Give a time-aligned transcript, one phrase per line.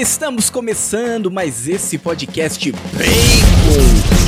[0.00, 4.18] Estamos começando mais esse podcast Bacon.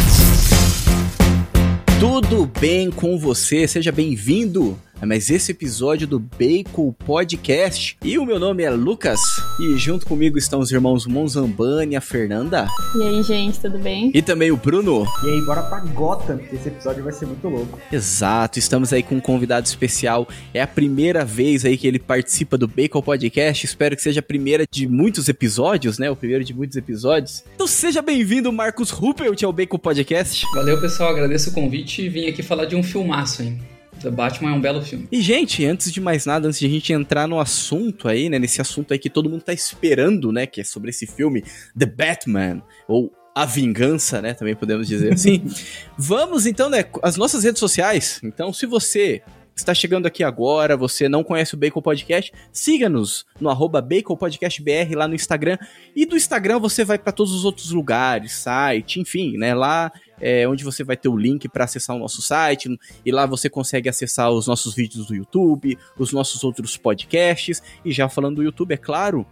[2.01, 3.69] Tudo bem com você?
[3.69, 7.97] Seja bem-vindo a mais esse episódio do Bacon Podcast.
[8.04, 9.21] E o meu nome é Lucas
[9.59, 12.69] e junto comigo estão os irmãos Monzambani e a Fernanda.
[12.95, 14.10] E aí, gente, tudo bem?
[14.15, 15.06] E também o Bruno.
[15.24, 17.78] E aí, bora pra Gotham, porque esse episódio vai ser muito louco.
[17.91, 20.28] Exato, estamos aí com um convidado especial.
[20.52, 23.64] É a primeira vez aí que ele participa do Bacon Podcast.
[23.64, 26.10] Espero que seja a primeira de muitos episódios, né?
[26.10, 27.42] O primeiro de muitos episódios.
[27.55, 30.45] Então seja bem-vindo, Marcos Ruppelt, ao Bacon Podcast.
[30.55, 31.10] Valeu, pessoal.
[31.10, 33.60] Agradeço o convite e vim aqui falar de um filmaço, hein?
[34.00, 35.06] The Batman é um belo filme.
[35.12, 38.38] E, gente, antes de mais nada, antes de a gente entrar no assunto aí, né?
[38.38, 40.46] Nesse assunto aí que todo mundo tá esperando, né?
[40.46, 41.45] Que é sobre esse filme,
[41.78, 44.32] The Batman, ou A Vingança, né?
[44.34, 45.44] Também podemos dizer assim.
[45.98, 46.84] Vamos, então, né?
[47.02, 48.20] As nossas redes sociais.
[48.24, 49.22] Então, se você
[49.60, 55.06] está chegando aqui agora, você não conhece o Bacon Podcast, siga-nos no arroba BR lá
[55.06, 55.58] no Instagram.
[55.94, 59.55] E do Instagram você vai para todos os outros lugares, site, enfim, né?
[59.55, 62.69] Lá é, onde você vai ter o link para acessar o nosso site,
[63.05, 67.92] e lá você consegue acessar os nossos vídeos do YouTube, os nossos outros podcasts, e
[67.92, 69.27] já falando do YouTube, é claro,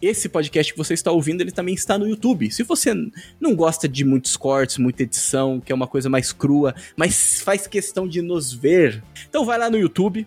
[0.00, 2.50] esse podcast que você está ouvindo, ele também está no YouTube.
[2.50, 2.94] Se você
[3.40, 7.66] não gosta de muitos cortes, muita edição, que é uma coisa mais crua, mas faz
[7.66, 10.26] questão de nos ver, então vai lá no YouTube,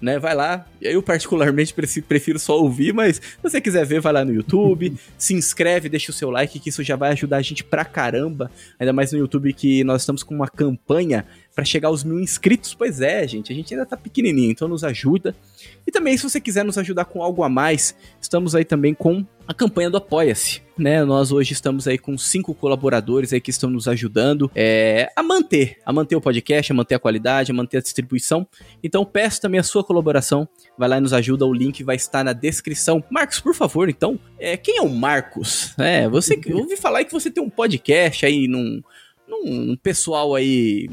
[0.00, 0.18] né?
[0.18, 0.66] Vai lá.
[0.80, 5.32] Eu, particularmente, prefiro só ouvir, mas se você quiser ver, vai lá no YouTube, se
[5.32, 8.50] inscreve, deixa o seu like, que isso já vai ajudar a gente pra caramba.
[8.78, 12.74] Ainda mais no YouTube que nós estamos com uma campanha para chegar aos mil inscritos.
[12.74, 15.34] Pois é, gente, a gente ainda tá pequenininho, então nos ajuda.
[15.86, 19.24] E também, se você quiser nos ajudar com algo a mais, estamos aí também com
[19.46, 21.04] a campanha do Apoia-se, né?
[21.04, 25.78] Nós hoje estamos aí com cinco colaboradores aí que estão nos ajudando é, a manter,
[25.84, 28.46] a manter o podcast, a manter a qualidade, a manter a distribuição.
[28.82, 32.24] Então peço também a sua colaboração, vai lá e nos ajuda, o link vai estar
[32.24, 33.04] na descrição.
[33.10, 35.74] Marcos, por favor, então, é, quem é o Marcos?
[35.78, 38.82] É, você, eu ouvi falar que você tem um podcast aí num,
[39.28, 40.88] num pessoal aí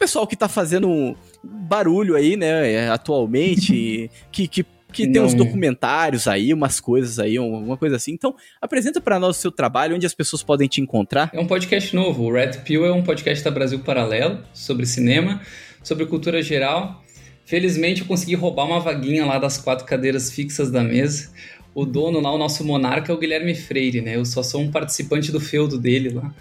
[0.00, 6.54] pessoal que tá fazendo barulho aí, né, atualmente, que, que, que tem uns documentários aí,
[6.54, 8.12] umas coisas aí, alguma coisa assim.
[8.12, 11.30] Então, apresenta para nós o seu trabalho, onde as pessoas podem te encontrar.
[11.34, 12.24] É um podcast novo.
[12.24, 15.42] O Red Pill é um podcast da Brasil Paralelo, sobre cinema,
[15.82, 17.04] sobre cultura geral.
[17.44, 21.30] Felizmente, eu consegui roubar uma vaguinha lá das quatro cadeiras fixas da mesa.
[21.74, 24.16] O dono lá, o nosso monarca, é o Guilherme Freire, né?
[24.16, 26.34] Eu só sou um participante do feudo dele lá.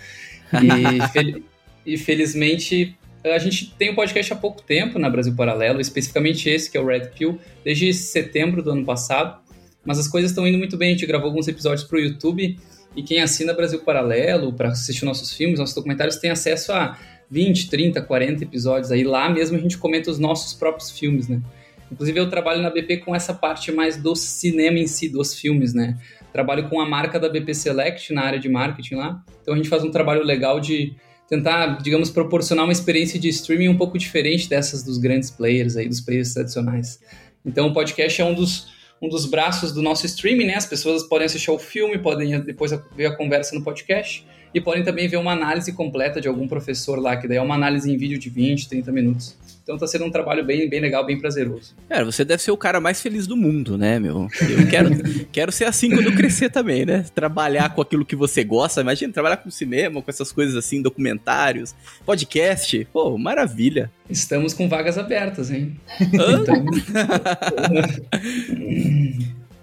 [0.63, 1.41] E, fel
[1.85, 6.71] e felizmente a gente tem um podcast há pouco tempo na Brasil Paralelo, especificamente esse,
[6.71, 9.39] que é o Red Pill, desde setembro do ano passado.
[9.83, 10.89] Mas as coisas estão indo muito bem.
[10.89, 12.57] A gente gravou alguns episódios para o YouTube
[12.95, 16.97] e quem assina Brasil Paralelo para assistir nossos filmes, nossos documentários, tem acesso a
[17.29, 18.91] 20, 30, 40 episódios.
[18.91, 21.41] Aí lá mesmo a gente comenta os nossos próprios filmes, né?
[21.91, 25.73] Inclusive eu trabalho na BP com essa parte mais do cinema em si, dos filmes,
[25.73, 25.97] né?
[26.31, 29.23] Trabalho com a marca da BP Select na área de marketing lá.
[29.41, 30.95] Então a gente faz um trabalho legal de
[31.29, 35.87] tentar, digamos, proporcionar uma experiência de streaming um pouco diferente dessas dos grandes players aí,
[35.87, 36.99] dos players tradicionais.
[37.45, 38.67] Então o podcast é um dos,
[38.99, 40.55] um dos braços do nosso streaming, né?
[40.55, 44.83] As pessoas podem assistir ao filme, podem depois ver a conversa no podcast e podem
[44.83, 47.95] também ver uma análise completa de algum professor lá, que daí é uma análise em
[47.95, 49.37] vídeo de 20, 30 minutos.
[49.69, 51.75] Então tá sendo um trabalho bem, bem legal, bem prazeroso.
[51.87, 54.27] Cara, você deve ser o cara mais feliz do mundo, né, meu?
[54.41, 54.89] Eu quero,
[55.31, 57.05] quero ser assim quando eu crescer também, né?
[57.13, 58.81] Trabalhar com aquilo que você gosta.
[58.81, 62.87] Imagina, trabalhar com cinema, com essas coisas assim, documentários, podcast.
[62.91, 63.91] Pô, maravilha.
[64.09, 65.79] Estamos com vagas abertas, hein?
[66.01, 66.65] Então...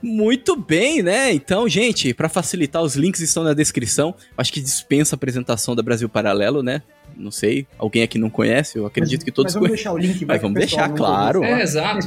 [0.00, 1.32] Muito bem, né?
[1.32, 4.14] Então, gente, para facilitar, os links estão na descrição.
[4.38, 6.80] Acho que dispensa a apresentação da Brasil Paralelo, né?
[7.16, 9.98] Não sei, alguém aqui não conhece, eu acredito mas, que todos mas vamos deixar o
[9.98, 11.42] link, Mas vamos deixar, claro.
[11.42, 12.06] É, exato.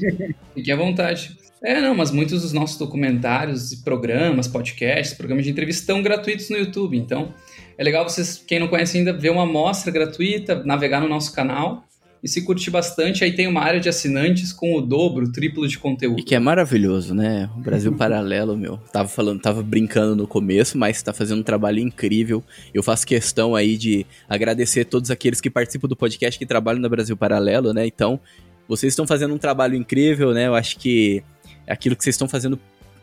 [0.54, 1.38] Fique à vontade.
[1.64, 6.58] É, não, mas muitos dos nossos documentários, programas, podcasts, programas de entrevista estão gratuitos no
[6.58, 6.98] YouTube.
[6.98, 7.34] Então,
[7.78, 11.84] é legal vocês, quem não conhece ainda, ver uma amostra gratuita, navegar no nosso canal
[12.22, 15.68] e se curtir bastante, aí tem uma área de assinantes com o dobro, o triplo
[15.68, 16.20] de conteúdo.
[16.20, 17.50] E que é maravilhoso, né?
[17.56, 18.78] O Brasil Paralelo, meu.
[18.92, 22.44] Tava falando, tava brincando no começo, mas tá fazendo um trabalho incrível.
[22.74, 26.90] Eu faço questão aí de agradecer todos aqueles que participam do podcast que trabalham no
[26.90, 27.88] Brasil Paralelo, né?
[27.88, 28.20] Então,
[28.68, 30.48] vocês estão fazendo um trabalho incrível, né?
[30.48, 31.24] Eu acho que
[31.66, 32.60] aquilo que vocês estão fazendo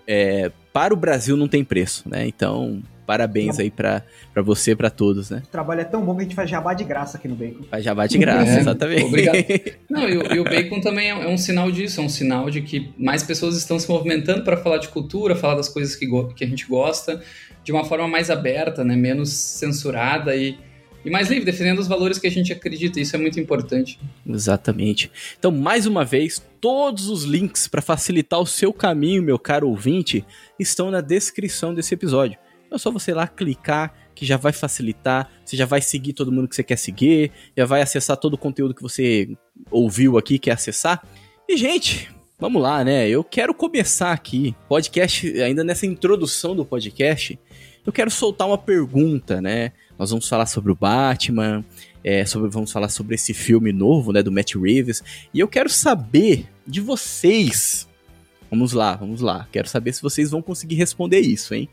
[0.06, 2.26] é, para o Brasil não tem preço, né?
[2.26, 4.02] Então, parabéns aí para
[4.42, 5.42] você e para todos, né?
[5.44, 7.64] O trabalho é tão bom que a gente faz jabá de graça aqui no Bacon.
[7.70, 9.04] Faz jabá de graça, é, exatamente.
[9.04, 9.36] Obrigado.
[9.88, 12.50] Não, e o, e o Bacon também é, é, um sinal disso, é um sinal
[12.50, 16.06] de que mais pessoas estão se movimentando para falar de cultura, falar das coisas que,
[16.34, 17.22] que a gente gosta,
[17.62, 18.96] de uma forma mais aberta, né?
[18.96, 20.58] Menos censurada e
[21.06, 22.98] e mais livre, defendendo os valores que a gente acredita.
[22.98, 23.96] Isso é muito importante.
[24.28, 25.08] Exatamente.
[25.38, 30.24] Então, mais uma vez, todos os links para facilitar o seu caminho, meu caro ouvinte,
[30.58, 32.36] estão na descrição desse episódio.
[32.76, 36.32] É só você ir lá clicar que já vai facilitar, você já vai seguir todo
[36.32, 39.28] mundo que você quer seguir, já vai acessar todo o conteúdo que você
[39.70, 41.06] ouviu aqui, quer acessar.
[41.46, 43.08] E, gente, vamos lá, né?
[43.08, 47.38] Eu quero começar aqui, podcast, ainda nessa introdução do podcast,
[47.84, 49.72] eu quero soltar uma pergunta, né?
[49.98, 51.64] Nós vamos falar sobre o Batman,
[52.02, 55.02] é, sobre, vamos falar sobre esse filme novo, né, do Matt Reeves,
[55.32, 57.86] e eu quero saber de vocês.
[58.50, 59.46] Vamos lá, vamos lá.
[59.50, 61.68] Quero saber se vocês vão conseguir responder isso, hein?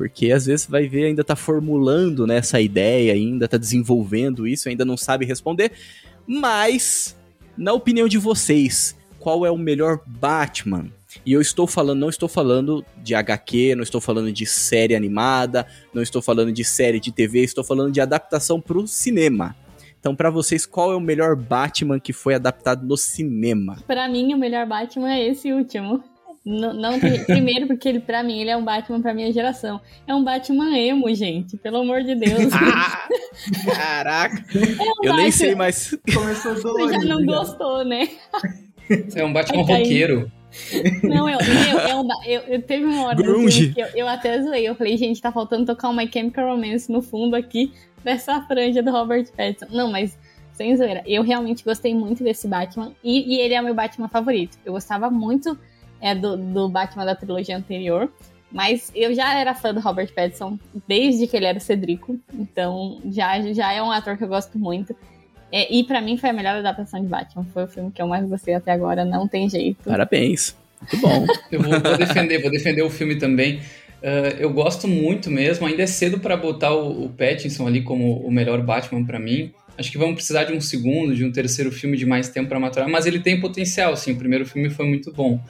[0.00, 4.66] Porque às vezes vai ver, ainda tá formulando né, essa ideia, ainda tá desenvolvendo isso,
[4.66, 5.72] ainda não sabe responder.
[6.26, 7.14] Mas,
[7.54, 10.86] na opinião de vocês, qual é o melhor Batman?
[11.26, 15.66] E eu estou falando, não estou falando de HQ, não estou falando de série animada,
[15.92, 19.54] não estou falando de série de TV, estou falando de adaptação para o cinema.
[19.98, 23.76] Então, para vocês, qual é o melhor Batman que foi adaptado no cinema?
[23.86, 26.02] Para mim, o melhor Batman é esse último.
[26.50, 29.80] Não, não primeiro porque ele para mim ele é um Batman para minha geração.
[30.06, 32.52] É um Batman emo, gente, pelo amor de Deus.
[32.52, 33.08] Ah,
[33.76, 34.44] caraca.
[34.54, 35.16] É um eu Batman...
[35.16, 35.96] nem sei mais.
[36.12, 38.08] Começou Você já não gostou, né?
[39.14, 40.30] É um Batman roqueiro.
[41.04, 44.68] Não, eu, eu, eu, eu, eu teve uma hora assim, que eu, eu até zoei.
[44.68, 48.90] Eu falei, gente, tá faltando tocar uma Chemical Romance no fundo aqui dessa franja do
[48.90, 49.66] Robert Pattinson.
[49.70, 50.18] Não, mas
[50.52, 51.02] sem zoeira.
[51.06, 54.58] Eu realmente gostei muito desse Batman e, e ele é o meu Batman favorito.
[54.64, 55.56] Eu gostava muito
[56.00, 58.10] é, do, do Batman da trilogia anterior.
[58.52, 62.18] Mas eu já era fã do Robert Pattinson desde que ele era o Cedrico.
[62.34, 64.94] Então já, já é um ator que eu gosto muito.
[65.52, 67.46] É, e para mim foi a melhor adaptação de Batman.
[67.52, 69.84] Foi o filme que eu mais gostei até agora, não tem jeito.
[69.84, 70.56] Parabéns.
[70.80, 71.26] Muito bom.
[71.50, 73.60] eu vou, vou, defender, vou defender o filme também.
[74.02, 75.66] Uh, eu gosto muito mesmo.
[75.66, 79.52] Ainda é cedo para botar o, o Pattinson ali como o melhor Batman para mim.
[79.78, 82.60] Acho que vamos precisar de um segundo, de um terceiro filme de mais tempo para
[82.60, 84.12] maturar, mas ele tem potencial, sim.
[84.12, 85.40] O primeiro filme foi muito bom.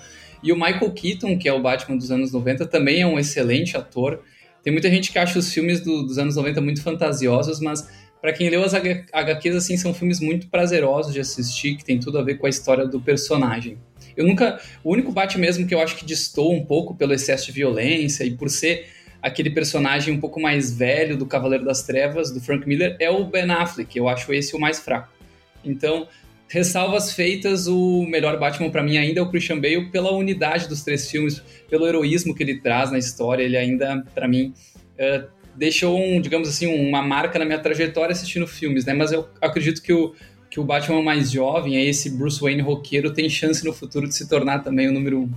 [0.43, 3.77] E o Michael Keaton, que é o Batman dos anos 90, também é um excelente
[3.77, 4.23] ator.
[4.63, 7.89] Tem muita gente que acha os filmes do, dos anos 90 muito fantasiosos, mas
[8.21, 12.19] para quem leu as HQs, assim, são filmes muito prazerosos de assistir, que tem tudo
[12.19, 13.79] a ver com a história do personagem.
[14.17, 14.61] Eu nunca.
[14.85, 18.25] O único Batman mesmo que eu acho que distou um pouco pelo excesso de violência
[18.25, 18.87] e por ser
[19.23, 23.25] aquele personagem um pouco mais velho do Cavaleiro das Trevas, do Frank Miller, é o
[23.25, 23.97] Ben Affleck.
[23.97, 25.11] Eu acho esse o mais fraco.
[25.65, 26.07] Então,
[26.50, 30.82] ressalvas feitas, o melhor Batman para mim ainda é o Christian Bale pela unidade dos
[30.82, 33.44] três filmes, pelo heroísmo que ele traz na história.
[33.44, 34.52] Ele ainda, para mim,
[34.99, 38.93] uh, deixou, um, digamos assim, uma marca na minha trajetória assistindo filmes, né?
[38.93, 40.12] Mas eu acredito que o,
[40.50, 44.14] que o Batman mais jovem, é esse Bruce Wayne roqueiro, tem chance no futuro de
[44.17, 45.31] se tornar também o número um.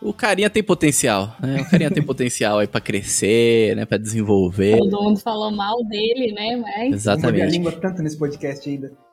[0.00, 1.60] O carinha tem potencial, né?
[1.60, 3.84] O carinha tem potencial aí pra crescer, né?
[3.84, 4.78] Pra desenvolver.
[4.78, 6.56] Todo mundo falou mal dele, né?
[6.56, 6.94] Mas...
[6.94, 7.40] Exatamente.
[7.40, 9.05] Eu a língua tanto nesse podcast ainda.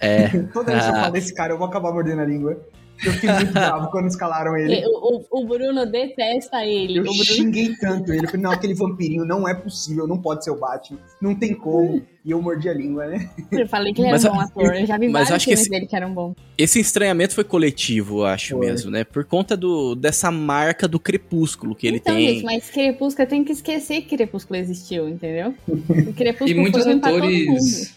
[0.00, 0.28] É.
[0.52, 1.00] Toda vez que eu ah.
[1.00, 2.60] falo desse cara, eu vou acabar mordendo a língua.
[3.04, 4.84] Eu fiquei muito bravo quando escalaram ele.
[4.86, 6.98] O, o, o, Bruno detesta ele.
[6.98, 7.24] Eu Bruno...
[7.24, 8.24] xinguei tanto ele.
[8.24, 10.98] Eu falei, não, aquele vampirinho não é possível, não pode ser o Batman.
[11.20, 12.02] Não tem como.
[12.24, 13.30] E eu mordi a língua, né?
[13.52, 14.74] Eu falei que ele era um bom ator.
[14.74, 16.34] Eu já vi mas vários filmes esse, dele que eram bons.
[16.58, 18.66] Esse estranhamento foi coletivo, eu acho foi.
[18.66, 19.04] mesmo, né?
[19.04, 22.34] Por conta do, dessa marca do Crepúsculo que ele então, tem.
[22.34, 25.54] Gente, mas Crepúsculo, tem que esquecer que Crepúsculo existiu, entendeu?
[25.68, 27.94] O Crepúsculo e muitos atores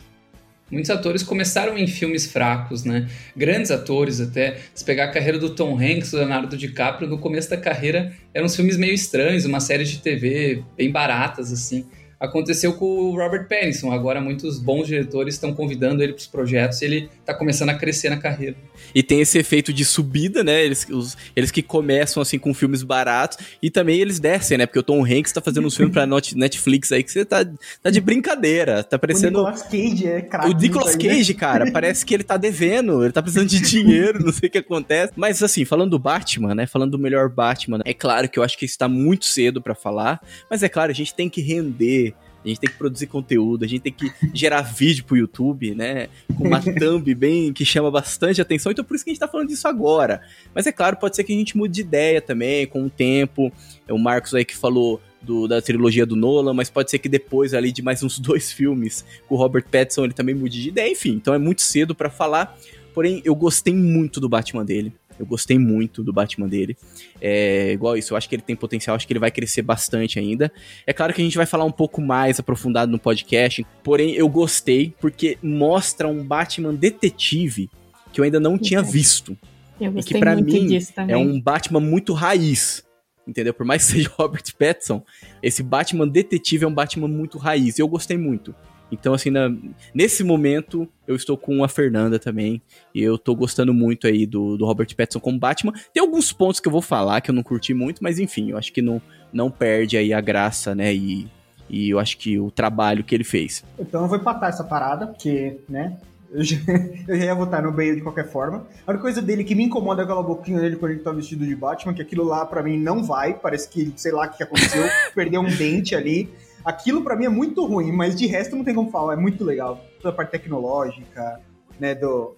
[0.71, 3.07] Muitos atores começaram em filmes fracos, né?
[3.35, 4.57] Grandes atores até.
[4.73, 8.47] Se pegar a carreira do Tom Hanks, do Leonardo DiCaprio, no começo da carreira eram
[8.47, 11.85] filmes meio estranhos, uma série de TV bem baratas, assim.
[12.19, 13.91] Aconteceu com o Robert Pattinson.
[13.91, 17.75] Agora muitos bons diretores estão convidando ele para os projetos e ele está começando a
[17.75, 18.57] crescer na carreira.
[18.93, 20.63] E tem esse efeito de subida, né?
[20.63, 24.65] Eles, os, eles que começam assim com filmes baratos e também eles descem, né?
[24.65, 27.45] Porque o Tom Hanks está fazendo um filme para Netflix aí que você tá,
[27.81, 28.83] tá de brincadeira.
[28.83, 29.39] Tá parecendo.
[29.39, 30.49] O Nicolas Cage é craque.
[30.49, 31.03] O Nicolas né?
[31.03, 34.51] Cage, cara, parece que ele tá devendo, ele tá precisando de dinheiro, não sei o
[34.51, 35.13] que acontece.
[35.15, 36.67] Mas assim, falando do Batman, né?
[36.67, 40.21] Falando do melhor Batman, é claro que eu acho que está muito cedo para falar,
[40.49, 42.08] mas é claro, a gente tem que render
[42.43, 46.07] a gente tem que produzir conteúdo, a gente tem que gerar vídeo pro YouTube, né?
[46.35, 48.71] Com uma thumb bem que chama bastante atenção.
[48.71, 50.21] Então por isso que a gente tá falando disso agora.
[50.53, 53.51] Mas é claro, pode ser que a gente mude de ideia também com o tempo.
[53.87, 57.09] É o Marcos aí que falou do, da trilogia do Nolan, mas pode ser que
[57.09, 60.69] depois ali de mais uns dois filmes com o Robert Pattinson ele também mude de
[60.69, 60.91] ideia.
[60.91, 62.57] Enfim, então é muito cedo para falar.
[62.93, 64.93] Porém, eu gostei muito do Batman dele.
[65.19, 66.77] Eu gostei muito do Batman dele.
[67.21, 70.17] É igual isso, eu acho que ele tem potencial, acho que ele vai crescer bastante
[70.17, 70.51] ainda.
[70.87, 74.29] É claro que a gente vai falar um pouco mais aprofundado no podcast, porém eu
[74.29, 77.69] gostei porque mostra um Batman detetive
[78.13, 79.37] que eu ainda não tinha visto.
[79.79, 82.83] Eu e que para mim é um Batman muito raiz.
[83.27, 83.53] Entendeu?
[83.53, 85.03] Por mais que seja Robert Pattinson,
[85.43, 87.77] esse Batman detetive é um Batman muito raiz.
[87.77, 88.55] E eu gostei muito.
[88.91, 89.51] Então, assim, na,
[89.93, 92.61] nesse momento, eu estou com a Fernanda também.
[92.93, 95.73] E eu tô gostando muito aí do, do Robert Pattinson como Batman.
[95.93, 98.57] Tem alguns pontos que eu vou falar que eu não curti muito, mas enfim, eu
[98.57, 100.93] acho que não, não perde aí a graça, né?
[100.93, 101.27] E,
[101.69, 103.63] e eu acho que o trabalho que ele fez.
[103.77, 105.97] Então eu vou empatar essa parada, porque, né?
[106.31, 106.57] Eu já,
[107.07, 108.65] eu já ia votar no Bale de qualquer forma.
[108.85, 111.45] A única coisa dele que me incomoda é aquela boquinha dele quando ele tá vestido
[111.45, 113.33] de Batman, que aquilo lá para mim não vai.
[113.33, 116.29] Parece que, sei lá o que aconteceu, perdeu um dente ali.
[116.63, 119.43] Aquilo para mim é muito ruim, mas de resto não tem como falar, é muito
[119.43, 119.83] legal.
[120.01, 121.39] Toda a parte tecnológica,
[121.79, 122.35] né, do...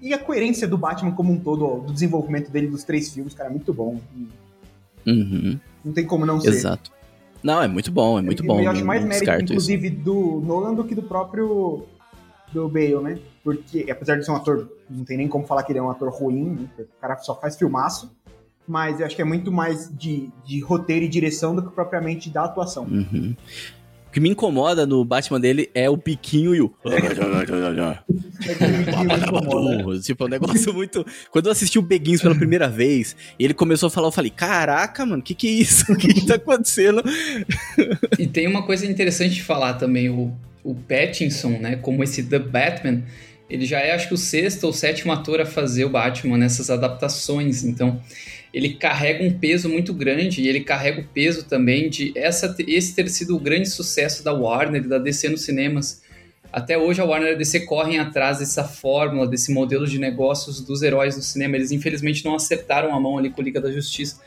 [0.00, 3.48] E a coerência do Batman como um todo, do desenvolvimento dele dos três filmes, cara,
[3.48, 4.00] é muito bom.
[5.06, 5.58] Uhum.
[5.84, 6.50] Não tem como não ser.
[6.50, 6.92] Exato.
[7.42, 8.60] Não, é muito bom, é muito eu, bom.
[8.60, 9.96] Eu acho mais mérito, inclusive, isso.
[9.96, 11.84] do Nolan do que do próprio
[12.52, 13.18] do Bale, né?
[13.44, 15.90] Porque, apesar de ser um ator, não tem nem como falar que ele é um
[15.90, 16.68] ator ruim, né?
[16.78, 18.10] o cara só faz filmaço,
[18.68, 22.28] mas eu acho que é muito mais de, de roteiro e direção do que propriamente
[22.28, 22.84] da atuação.
[22.84, 23.34] Uhum.
[24.08, 26.74] O que me incomoda no Batman dele é o piquinho e o.
[30.00, 31.04] tipo, é um negócio muito.
[31.30, 35.04] Quando eu assisti o Beguins pela primeira vez, ele começou a falar, eu falei: Caraca,
[35.04, 35.84] mano, o que, que é isso?
[35.92, 37.02] O que, que tá acontecendo?
[38.18, 40.32] e tem uma coisa interessante de falar também: o,
[40.64, 43.02] o Pattinson, né, como esse The Batman,
[43.48, 46.70] ele já é, acho que, o sexto ou sétimo ator a fazer o Batman nessas
[46.70, 47.64] adaptações.
[47.64, 48.00] Então
[48.52, 52.94] ele carrega um peso muito grande e ele carrega o peso também de essa, esse
[52.94, 56.02] ter sido o grande sucesso da Warner da DC nos cinemas.
[56.50, 60.62] Até hoje a Warner e a DC correm atrás dessa fórmula, desse modelo de negócios
[60.62, 61.56] dos heróis no cinema.
[61.56, 64.20] Eles infelizmente não acertaram a mão ali com a Liga da Justiça.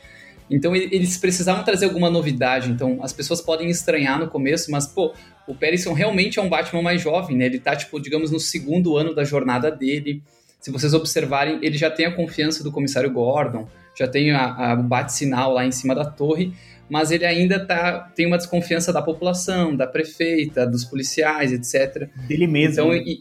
[0.50, 2.70] Então eles precisavam trazer alguma novidade.
[2.70, 5.14] Então as pessoas podem estranhar no começo, mas pô,
[5.46, 7.46] o Pattinson realmente é um Batman mais jovem, né?
[7.46, 10.22] Ele tá tipo, digamos, no segundo ano da jornada dele.
[10.60, 14.74] Se vocês observarem, ele já tem a confiança do comissário Gordon já tem a, a,
[14.74, 16.52] o bate-sinal lá em cima da torre,
[16.88, 22.08] mas ele ainda tá, tem uma desconfiança da população, da prefeita, dos policiais, etc.
[22.26, 22.72] Dele mesmo.
[22.72, 23.20] Então, e,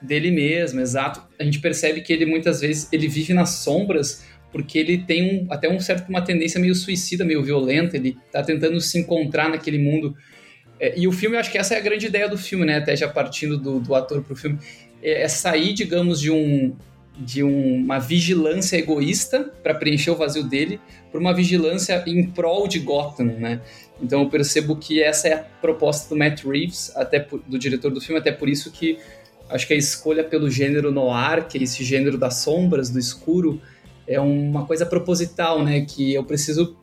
[0.00, 1.22] dele mesmo, exato.
[1.38, 5.46] A gente percebe que ele muitas vezes ele vive nas sombras porque ele tem um,
[5.50, 9.78] até um certo uma tendência meio suicida, meio violenta, ele tá tentando se encontrar naquele
[9.78, 10.14] mundo.
[10.78, 12.76] É, e o filme, acho que essa é a grande ideia do filme, né?
[12.76, 14.58] Até já partindo do, do ator pro filme,
[15.02, 16.76] é, é sair, digamos, de um,
[17.18, 20.78] de um, uma vigilância egoísta para preencher o vazio dele
[21.10, 23.60] por uma vigilância em prol de Gotham, né?
[24.02, 27.90] Então eu percebo que essa é a proposta do Matt Reeves, até por, do diretor
[27.90, 28.98] do filme, até por isso que
[29.48, 33.60] acho que a escolha pelo gênero noir, que é esse gênero das sombras, do escuro,
[34.14, 35.82] é uma coisa proposital, né?
[35.82, 36.76] Que eu preciso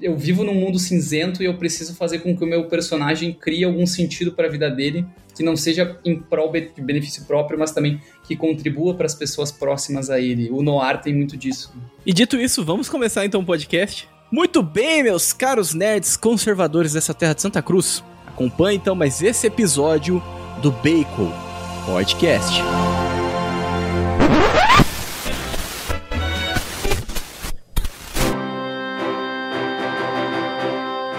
[0.00, 3.64] eu vivo num mundo cinzento e eu preciso fazer com que o meu personagem crie
[3.64, 7.72] algum sentido para a vida dele, que não seja em prol de benefício próprio, mas
[7.72, 10.50] também que contribua para as pessoas próximas a ele.
[10.50, 11.72] O Noir tem muito disso.
[12.06, 14.08] E dito isso, vamos começar então o podcast?
[14.30, 18.04] Muito bem, meus caros nerds conservadores dessa terra de Santa Cruz.
[18.26, 20.22] Acompanhe então mais esse episódio
[20.62, 21.32] do Bacon
[21.86, 22.62] Podcast.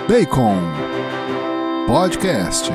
[0.09, 0.57] Bacon
[1.85, 2.71] Podcast.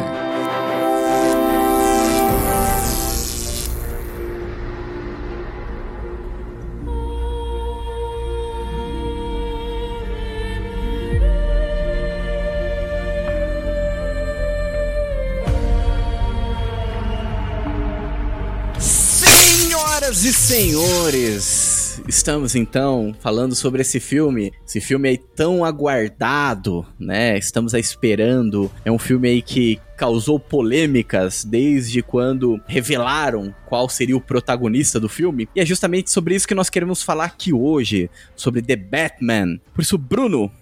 [18.78, 21.73] Senhoras e senhores,
[22.06, 27.38] Estamos então falando sobre esse filme, esse filme aí tão aguardado, né?
[27.38, 28.70] Estamos aí esperando.
[28.84, 35.08] É um filme aí que causou polêmicas desde quando revelaram qual seria o protagonista do
[35.08, 35.48] filme.
[35.56, 39.58] E é justamente sobre isso que nós queremos falar aqui hoje, sobre The Batman.
[39.72, 40.52] Por isso, Bruno,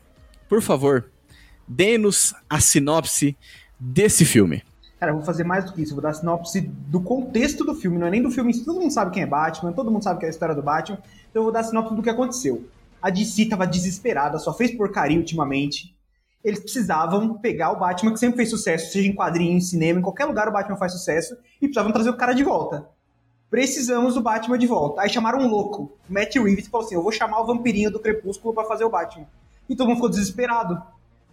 [0.49, 1.11] por favor,
[1.67, 3.37] dê-nos a sinopse
[3.81, 4.63] desse filme.
[5.03, 8.07] Cara, vou fazer mais do que isso, vou dar sinopse do contexto do filme, não
[8.07, 10.29] é nem do filme, todo mundo sabe quem é Batman, todo mundo sabe que é
[10.29, 10.97] a história do Batman,
[11.29, 12.69] então eu vou dar sinopse do que aconteceu.
[13.03, 15.93] A DC tava desesperada, só fez porcaria ultimamente.
[16.45, 20.03] Eles precisavam pegar o Batman, que sempre fez sucesso, seja em quadrinho, em cinema, em
[20.05, 22.89] qualquer lugar o Batman faz sucesso, e precisavam trazer o cara de volta.
[23.51, 25.03] Precisamos do Batman de volta.
[25.03, 27.99] Aí chamaram um louco, Matt Reeves, e falou assim: Eu vou chamar o vampirinho do
[27.99, 29.27] Crepúsculo para fazer o Batman.
[29.69, 30.81] E todo mundo ficou desesperado.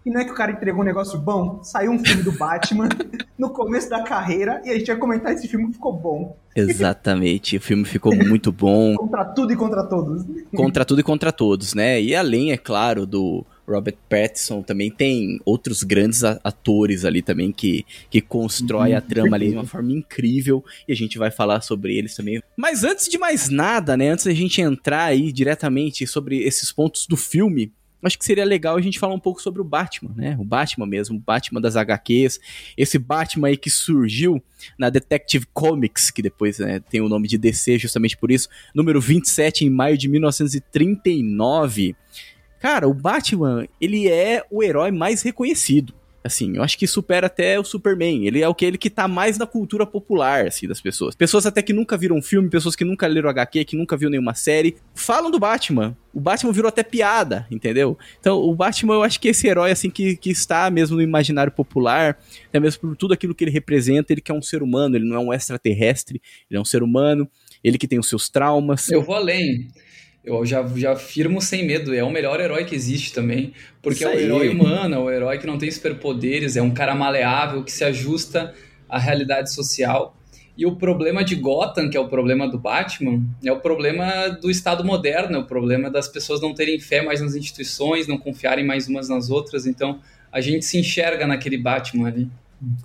[0.05, 1.61] E não é que o cara entregou um negócio bom?
[1.63, 2.87] Saiu um filme do Batman
[3.37, 6.37] no começo da carreira e a gente vai comentar esse filme ficou bom.
[6.55, 8.95] Exatamente, o filme ficou muito bom.
[8.97, 10.25] contra tudo e contra todos.
[10.55, 12.01] Contra tudo e contra todos, né?
[12.01, 17.85] E além, é claro, do Robert Pattinson, também tem outros grandes atores ali também que,
[18.09, 21.95] que constrói a trama ali de uma forma incrível e a gente vai falar sobre
[21.97, 22.41] eles também.
[22.57, 27.05] Mas antes de mais nada, né, antes da gente entrar aí diretamente sobre esses pontos
[27.05, 27.71] do filme,
[28.07, 30.37] acho que seria legal a gente falar um pouco sobre o Batman, né?
[30.39, 32.39] O Batman mesmo, o Batman das HQs,
[32.77, 34.41] esse Batman aí que surgiu
[34.77, 39.01] na Detective Comics, que depois né, tem o nome de DC justamente por isso, número
[39.01, 41.95] 27 em maio de 1939.
[42.59, 45.93] Cara, o Batman, ele é o herói mais reconhecido.
[46.21, 48.27] Assim, eu acho que supera até o Superman.
[48.27, 51.15] Ele é o que ele que tá mais na cultura popular, assim, das pessoas.
[51.15, 54.09] Pessoas até que nunca viram um filme, pessoas que nunca leram HQ, que nunca viu
[54.09, 55.95] nenhuma série, falam do Batman.
[56.13, 57.97] O Batman virou até piada, entendeu?
[58.19, 61.51] Então, o Batman, eu acho que esse herói, assim, que, que está mesmo no imaginário
[61.51, 64.97] popular, até mesmo por tudo aquilo que ele representa, ele que é um ser humano,
[64.97, 67.29] ele não é um extraterrestre, ele é um ser humano,
[67.63, 68.89] ele que tem os seus traumas.
[68.89, 69.69] Eu vou além
[70.23, 74.07] eu já, já afirmo sem medo, é o melhor herói que existe também, porque é
[74.07, 77.71] o herói humano, é o herói que não tem superpoderes, é um cara maleável que
[77.71, 78.53] se ajusta
[78.87, 80.15] à realidade social.
[80.57, 84.51] E o problema de Gotham, que é o problema do Batman, é o problema do
[84.51, 88.65] Estado moderno, é o problema das pessoas não terem fé mais nas instituições, não confiarem
[88.65, 89.65] mais umas nas outras.
[89.65, 92.29] Então, a gente se enxerga naquele Batman ali.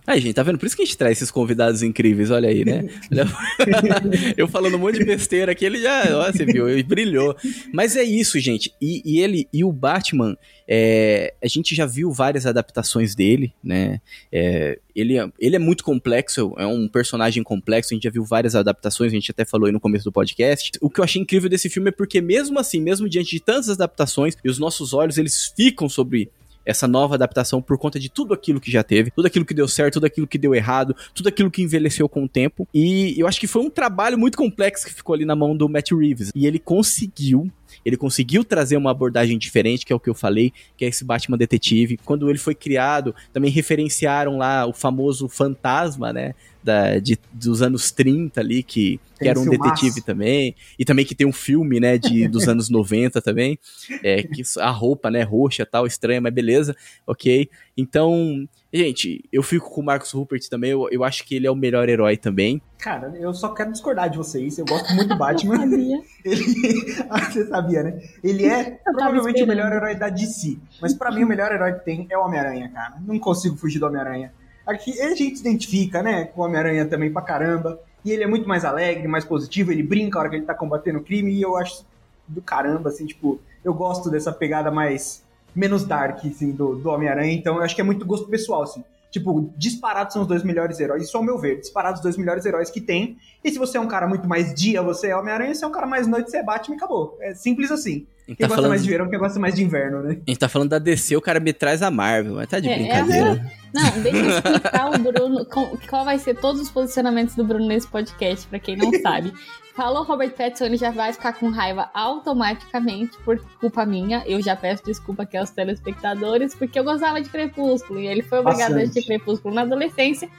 [0.06, 0.58] Aí, gente, tá vendo?
[0.58, 2.84] Por isso que a gente traz esses convidados incríveis, olha aí, né?
[4.36, 7.36] eu falando um monte de besteira aqui, ele já, ó, você viu, ele brilhou.
[7.72, 8.72] Mas é isso, gente.
[8.80, 10.36] E, e ele e o Batman,
[10.68, 14.00] é, a gente já viu várias adaptações dele, né?
[14.30, 18.24] É, ele, é, ele é muito complexo, é um personagem complexo, a gente já viu
[18.24, 20.70] várias adaptações, a gente até falou aí no começo do podcast.
[20.80, 23.70] O que eu achei incrível desse filme é porque mesmo assim, mesmo diante de tantas
[23.70, 26.30] adaptações, e os nossos olhos, eles ficam sobre
[26.64, 29.68] essa nova adaptação por conta de tudo aquilo que já teve, tudo aquilo que deu
[29.68, 32.66] certo, tudo aquilo que deu errado, tudo aquilo que envelheceu com o tempo.
[32.72, 35.68] E eu acho que foi um trabalho muito complexo que ficou ali na mão do
[35.68, 36.30] Matt Reeves.
[36.34, 37.50] E ele conseguiu
[37.84, 41.04] ele conseguiu trazer uma abordagem diferente, que é o que eu falei, que é esse
[41.04, 41.98] Batman detetive.
[42.04, 46.34] Quando ele foi criado, também referenciaram lá o famoso fantasma, né?
[46.62, 49.74] Da, de, dos anos 30 ali, que, que era um filmaço.
[49.74, 50.54] detetive também.
[50.78, 53.58] E também que tem um filme, né, de, dos anos 90 também.
[54.02, 56.74] É, que a roupa, né, roxa tal, estranha, mas beleza,
[57.06, 57.50] ok.
[57.76, 61.50] Então, Gente, eu fico com o Marcos Rupert também, eu, eu acho que ele é
[61.50, 62.60] o melhor herói também.
[62.80, 65.58] Cara, eu só quero discordar de vocês, eu gosto muito do Batman.
[65.62, 66.02] sabia.
[66.24, 66.96] Ele...
[67.08, 68.02] ah, você sabia, né?
[68.22, 71.84] Ele é provavelmente o melhor herói da DC, mas para mim o melhor herói que
[71.84, 72.96] tem é o Homem-Aranha, cara.
[73.06, 74.32] Não consigo fugir do Homem-Aranha.
[74.66, 78.26] Aqui a gente se identifica, né, com o Homem-Aranha também pra caramba, e ele é
[78.26, 81.32] muito mais alegre, mais positivo, ele brinca a hora que ele tá combatendo o crime,
[81.32, 81.86] e eu acho
[82.26, 85.23] do caramba, assim, tipo, eu gosto dessa pegada mais
[85.54, 87.32] menos dark, assim, do, do Homem-Aranha.
[87.32, 88.82] Então eu acho que é muito gosto pessoal, assim.
[89.10, 91.04] Tipo, disparados são os dois melhores heróis.
[91.04, 93.16] Isso ao meu ver, disparados os dois melhores heróis que tem.
[93.44, 95.54] E se você é um cara muito mais dia, você é Homem-Aranha.
[95.54, 97.16] Se é um cara mais noite, você é Batman e acabou.
[97.20, 98.08] É simples assim.
[98.26, 100.18] Quem tá gosta mais de verão, quem gosta mais de inverno, né?
[100.26, 102.68] A gente tá falando da DC, o cara me traz a Marvel, mas tá de
[102.68, 103.32] é, brincadeira.
[103.32, 105.46] É não, deixa eu explicar o Bruno,
[105.88, 109.32] qual vai ser todos os posicionamentos do Bruno nesse podcast, pra quem não sabe.
[109.74, 114.22] Falou Robert Pattinson, ele já vai ficar com raiva automaticamente por culpa minha.
[114.24, 118.38] Eu já peço desculpa aqui aos telespectadores, porque eu gostava de Crepúsculo e ele foi
[118.38, 118.80] obrigado Bastante.
[118.80, 120.30] a assistir Crepúsculo na adolescência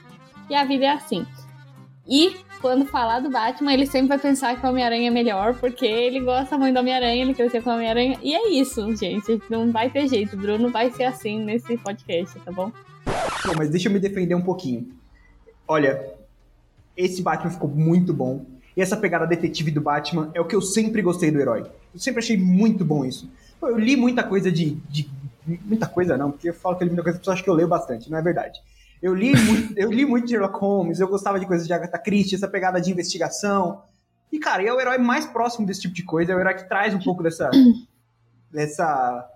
[0.48, 1.26] e a vida é assim.
[2.08, 5.84] E quando falar do Batman, ele sempre vai pensar que o Homem-Aranha é melhor, porque
[5.84, 8.18] ele gosta muito do Homem-Aranha, ele cresceu com o Homem-Aranha.
[8.22, 9.40] E é isso, gente.
[9.50, 10.34] Não vai ter jeito.
[10.34, 12.72] O Bruno vai ser assim nesse podcast, tá bom?
[13.44, 14.88] Bom, mas deixa eu me defender um pouquinho.
[15.68, 16.14] Olha,
[16.96, 18.46] esse Batman ficou muito bom.
[18.76, 21.62] E essa pegada detetive do Batman é o que eu sempre gostei do herói.
[21.94, 23.30] Eu sempre achei muito bom isso.
[23.62, 24.72] Eu li muita coisa de.
[24.90, 25.08] de
[25.64, 27.50] muita coisa não, porque eu falo que eu li muita coisa, as pessoas acham que
[27.50, 28.60] eu leio bastante, não é verdade.
[29.02, 31.98] Eu li muito, eu li muito de Sherlock Holmes, eu gostava de coisas de Agatha
[31.98, 33.82] Christie, essa pegada de investigação.
[34.30, 36.68] E, cara, é o herói mais próximo desse tipo de coisa, é o herói que
[36.68, 37.48] traz um pouco dessa.
[38.52, 39.30] dessa.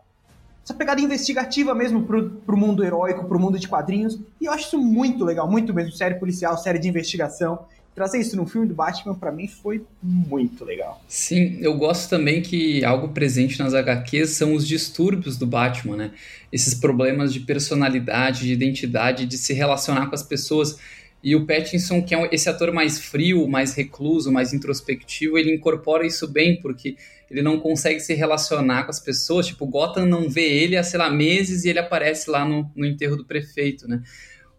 [0.62, 4.18] essa pegada investigativa mesmo pro, pro mundo heróico, pro mundo de quadrinhos.
[4.38, 5.92] E eu acho isso muito legal, muito mesmo.
[5.92, 10.64] Série policial, série de investigação trazer isso no filme do Batman para mim foi muito
[10.64, 11.02] legal.
[11.08, 16.10] Sim, eu gosto também que algo presente nas HQs são os distúrbios do Batman, né?
[16.52, 20.78] Esses problemas de personalidade, de identidade, de se relacionar com as pessoas.
[21.22, 26.06] E o Pattinson, que é esse ator mais frio, mais recluso, mais introspectivo, ele incorpora
[26.06, 26.96] isso bem, porque
[27.30, 29.46] ele não consegue se relacionar com as pessoas.
[29.46, 32.86] Tipo, Gotham não vê ele há, sei lá, meses e ele aparece lá no, no
[32.86, 34.02] enterro do prefeito, né?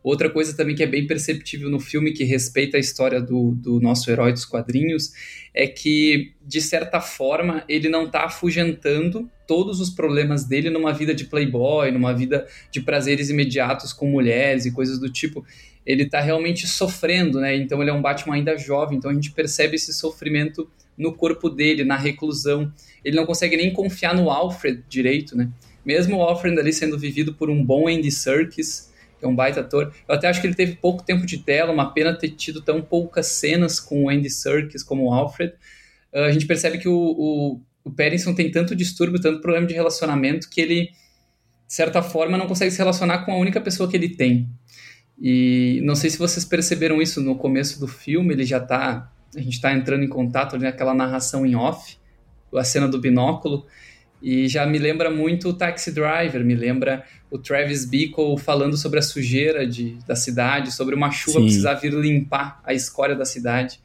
[0.04, 3.80] Outra coisa também que é bem perceptível no filme, que respeita a história do, do
[3.80, 5.12] nosso herói dos quadrinhos,
[5.54, 11.14] é que, de certa forma, ele não está afugentando todos os problemas dele numa vida
[11.14, 15.46] de playboy, numa vida de prazeres imediatos com mulheres e coisas do tipo.
[15.86, 17.56] Ele está realmente sofrendo, né?
[17.56, 21.50] Então ele é um Batman ainda jovem, então a gente percebe esse sofrimento no corpo
[21.50, 22.72] dele, na reclusão.
[23.04, 25.50] Ele não consegue nem confiar no Alfred direito, né?
[25.86, 28.91] Mesmo o Alfred ali sendo vivido por um bom Andy Serkis,
[29.26, 29.94] é um baita ator.
[30.08, 32.82] Eu até acho que ele teve pouco tempo de tela, uma pena ter tido tão
[32.82, 35.54] poucas cenas com o Andy Serkis como o Alfred.
[36.14, 39.74] Uh, a gente percebe que o, o, o Pattinson tem tanto distúrbio, tanto problema de
[39.74, 40.86] relacionamento que ele,
[41.68, 44.50] de certa forma, não consegue se relacionar com a única pessoa que ele tem.
[45.20, 49.12] E não sei se vocês perceberam isso no começo do filme, ele já tá.
[49.36, 51.98] A gente está entrando em contato ali naquela narração em off,
[52.54, 53.66] a cena do binóculo,
[54.22, 59.00] e já me lembra muito o Taxi Driver, me lembra o Travis Bickle falando sobre
[59.00, 61.46] a sujeira de, da cidade, sobre uma chuva Sim.
[61.46, 63.80] precisar vir limpar a escória da cidade.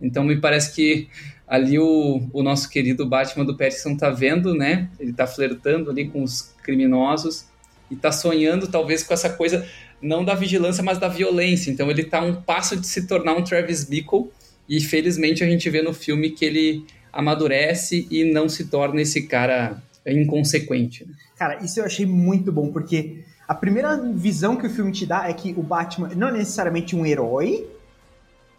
[0.00, 1.08] Então me parece que
[1.46, 4.88] ali o, o nosso querido Batman do Pattinson tá vendo, né?
[4.98, 7.46] Ele tá flertando ali com os criminosos
[7.90, 9.66] e tá sonhando talvez com essa coisa
[10.00, 11.70] não da vigilância, mas da violência.
[11.70, 14.30] Então ele tá um passo de se tornar um Travis Bickle
[14.68, 19.22] e felizmente a gente vê no filme que ele amadurece e não se torna esse
[19.22, 21.06] cara inconsequente.
[21.06, 21.14] Né?
[21.36, 25.28] Cara, isso eu achei muito bom, porque a primeira visão que o filme te dá
[25.28, 27.66] é que o Batman não é necessariamente um herói,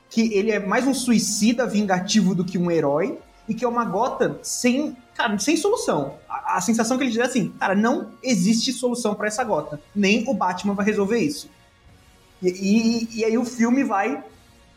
[0.10, 3.86] que ele é mais um suicida vingativo do que um herói, e que é uma
[3.86, 6.16] Gotham sem, cara, sem solução.
[6.28, 9.44] A, a sensação que ele te dá é assim, cara, não existe solução para essa
[9.44, 9.80] Gotham.
[9.96, 11.50] Nem o Batman vai resolver isso.
[12.42, 14.24] E, e, e aí o filme vai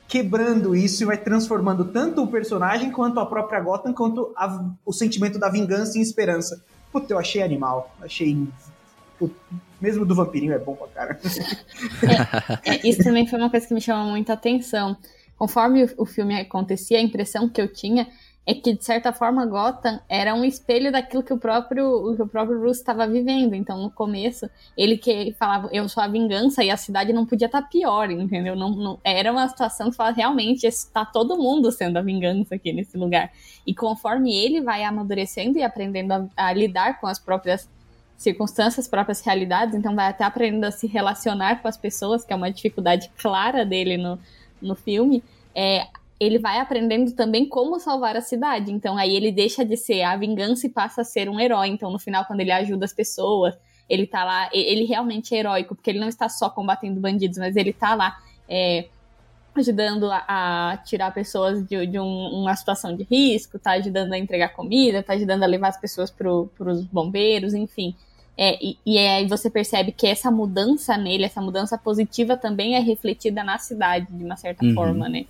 [0.08, 4.92] quebrando isso e vai transformando tanto o personagem quanto a própria Gotham, quanto a, o
[4.92, 6.64] sentimento da vingança e esperança.
[6.90, 7.94] Puta, eu achei animal.
[8.00, 8.48] Achei.
[9.78, 11.20] mesmo do vampirinho é bom pra cara.
[12.64, 14.96] É, é, isso também foi uma coisa que me chamou muita atenção.
[15.36, 18.08] Conforme o filme acontecia, a impressão que eu tinha
[18.48, 22.26] é que, de certa forma, Gotham era um espelho daquilo que o próprio, que o
[22.26, 23.52] próprio Bruce estava vivendo.
[23.52, 27.44] Então, no começo, ele que falava, eu sou a vingança, e a cidade não podia
[27.44, 28.56] estar tá pior, entendeu?
[28.56, 32.72] Não, não, era uma situação que falava, realmente, está todo mundo sendo a vingança aqui
[32.72, 33.30] nesse lugar.
[33.66, 37.68] E conforme ele vai amadurecendo e aprendendo a, a lidar com as próprias
[38.16, 42.36] circunstâncias, próprias realidades, então vai até aprendendo a se relacionar com as pessoas, que é
[42.36, 44.18] uma dificuldade clara dele no,
[44.62, 45.22] no filme,
[45.54, 45.86] é,
[46.20, 48.72] ele vai aprendendo também como salvar a cidade.
[48.72, 51.68] Então aí ele deixa de ser a vingança e passa a ser um herói.
[51.68, 53.56] Então no final, quando ele ajuda as pessoas,
[53.88, 57.56] ele tá lá, ele realmente é heróico, porque ele não está só combatendo bandidos, mas
[57.56, 58.86] ele tá lá é,
[59.54, 64.18] ajudando a, a, tirar pessoas de, de um, uma situação de risco, tá ajudando a
[64.18, 67.94] entregar comida, tá ajudando a levar as pessoas para os bombeiros, enfim.
[68.40, 72.78] É, e, e aí você percebe que essa mudança nele, essa mudança positiva também é
[72.78, 74.74] refletida na cidade, de uma certa uhum.
[74.74, 75.26] forma, né?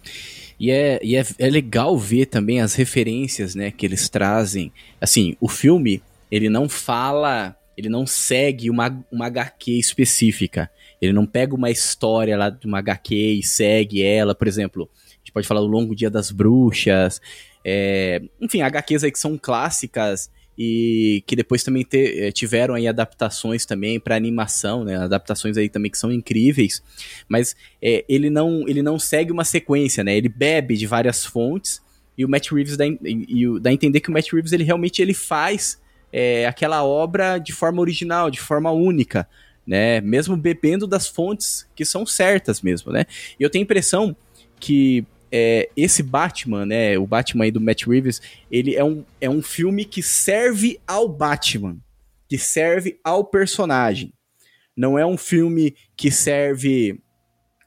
[0.60, 4.70] E, é, e é, é legal ver também as referências, né, que eles trazem.
[5.00, 10.70] Assim, o filme, ele não fala, ele não segue uma, uma HQ específica.
[11.00, 14.86] Ele não pega uma história lá de uma HQ e segue ela, por exemplo.
[15.06, 17.22] A gente pode falar do Longo Dia das Bruxas,
[17.64, 22.88] é, enfim, HQs aí que são clássicas e que depois também te, eh, tiveram aí
[22.88, 24.96] adaptações também para animação, né?
[24.96, 26.82] Adaptações aí também que são incríveis,
[27.28, 30.16] mas é, ele não ele não segue uma sequência, né?
[30.16, 31.80] Ele bebe de várias fontes
[32.16, 34.64] e o Matt Reeves dá, e, e, dá a entender que o Matt Reeves ele
[34.64, 35.80] realmente ele faz
[36.12, 39.28] é, aquela obra de forma original, de forma única,
[39.64, 40.00] né?
[40.00, 43.04] Mesmo bebendo das fontes que são certas mesmo, né?
[43.38, 44.16] E eu tenho a impressão
[44.58, 49.28] que é, esse Batman, né, o Batman aí do Matt Reeves, ele é um, é
[49.28, 51.78] um filme que serve ao Batman,
[52.28, 54.12] que serve ao personagem.
[54.76, 57.00] Não é um filme que serve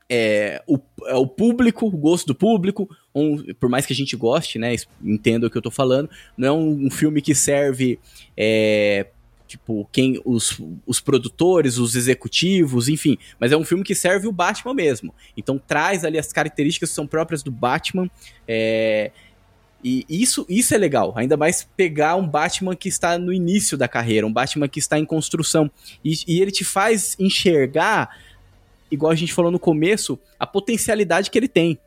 [0.09, 4.15] é, o, é, o público, o gosto do público, um, por mais que a gente
[4.15, 7.99] goste, né, entenda o que eu tô falando, não é um, um filme que serve
[8.35, 9.07] é,
[9.51, 13.17] tipo, quem os, os produtores, os executivos, enfim.
[13.39, 15.13] Mas é um filme que serve o Batman mesmo.
[15.35, 18.09] Então traz ali as características que são próprias do Batman.
[18.47, 19.11] É,
[19.83, 21.13] e isso, isso é legal.
[21.17, 24.97] Ainda mais pegar um Batman que está no início da carreira, um Batman que está
[24.97, 25.69] em construção.
[26.03, 28.17] E, e ele te faz enxergar,
[28.89, 31.77] igual a gente falou no começo, a potencialidade que ele tem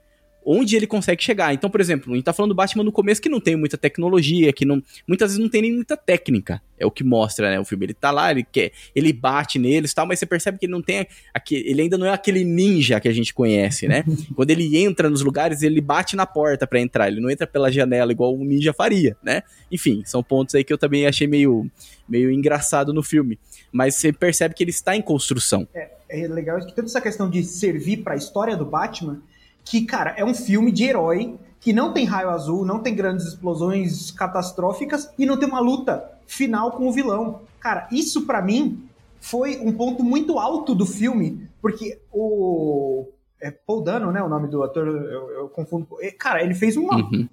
[0.45, 1.55] onde ele consegue chegar.
[1.55, 3.79] Então, por exemplo, a gente tá falando do Batman no começo que não tem muita
[3.79, 6.61] tecnologia, que não, muitas vezes não tem nem muita técnica.
[6.79, 7.87] É o que mostra, né, o filme.
[7.87, 10.73] Ele tá lá, ele quer, ele bate neles e tal, mas você percebe que ele
[10.73, 14.05] não tem aquele, ele ainda não é aquele ninja que a gente conhece, né?
[14.35, 17.71] Quando ele entra nos lugares, ele bate na porta para entrar, ele não entra pela
[17.71, 19.43] janela igual um ninja faria, né?
[19.71, 21.71] Enfim, são pontos aí que eu também achei meio
[22.07, 23.39] meio engraçado no filme,
[23.73, 25.67] mas você percebe que ele está em construção.
[25.75, 29.23] É, é legal que toda essa questão de servir para a história do Batman
[29.65, 33.27] que, cara, é um filme de herói que não tem raio azul, não tem grandes
[33.27, 37.41] explosões catastróficas e não tem uma luta final com o vilão.
[37.59, 38.87] Cara, isso para mim
[39.19, 43.09] foi um ponto muito alto do filme, porque o
[43.41, 45.87] é Paul Dano, né, o nome do ator, eu, eu confundo.
[46.19, 47.29] Cara, ele fez uma, uhum.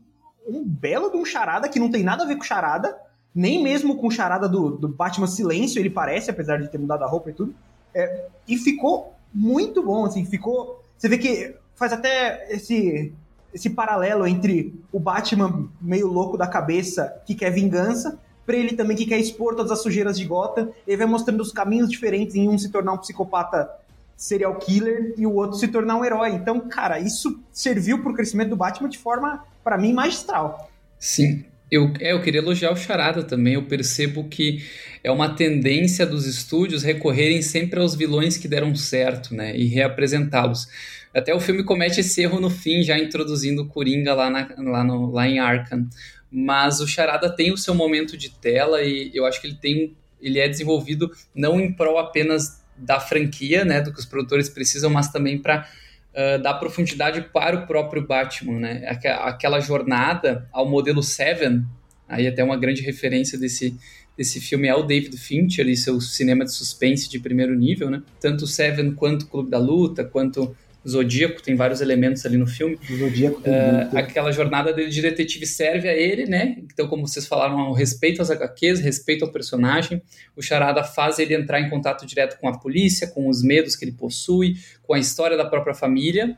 [0.48, 2.98] um belo de um charada que não tem nada a ver com charada,
[3.34, 7.08] nem mesmo com charada do, do Batman Silêncio, ele parece, apesar de ter mudado a
[7.08, 7.56] roupa e tudo.
[7.94, 10.84] É, e ficou muito bom, assim, ficou.
[10.98, 13.12] Você vê que faz até esse
[13.54, 18.96] esse paralelo entre o Batman meio louco da cabeça que quer vingança, para ele também
[18.96, 22.48] que quer expor todas as sujeiras de Gotham, ele vai mostrando os caminhos diferentes em
[22.48, 23.70] um se tornar um psicopata
[24.15, 26.30] serial killer e o outro se tornar um herói.
[26.30, 30.70] Então, cara, isso serviu pro crescimento do Batman de forma, para mim, magistral.
[30.98, 33.54] Sim, eu, é, eu queria elogiar o Charada também.
[33.54, 34.62] Eu percebo que
[35.02, 39.56] é uma tendência dos estúdios recorrerem sempre aos vilões que deram certo, né?
[39.56, 40.68] E reapresentá-los.
[41.14, 44.84] Até o filme comete esse erro no fim, já introduzindo o Coringa lá, na, lá,
[44.84, 45.88] no, lá em Arkham.
[46.30, 49.96] Mas o Charada tem o seu momento de tela e eu acho que ele tem.
[50.22, 53.82] Ele é desenvolvido não em prol apenas da franquia, né?
[53.82, 55.68] Do que os produtores precisam, mas também para
[56.13, 58.84] uh, dar profundidade para o próprio Batman, né?
[58.88, 61.63] Aquela jornada ao modelo Seven,
[62.08, 63.76] aí até uma grande referência desse,
[64.17, 68.02] desse filme é o David Fincher e seu cinema de suspense de primeiro nível, né?
[68.19, 70.56] Tanto Seven quanto Clube da Luta, quanto
[70.88, 72.80] Zodíaco, tem vários elementos ali no filme.
[72.91, 76.58] Zodíaco tem uh, Aquela jornada dele de detetive serve a ele, né?
[76.58, 80.02] Então, como vocês falaram, o respeito às HQs, respeito ao personagem.
[80.36, 83.86] O Charada faz ele entrar em contato direto com a polícia, com os medos que
[83.86, 86.36] ele possui, com a história da própria família.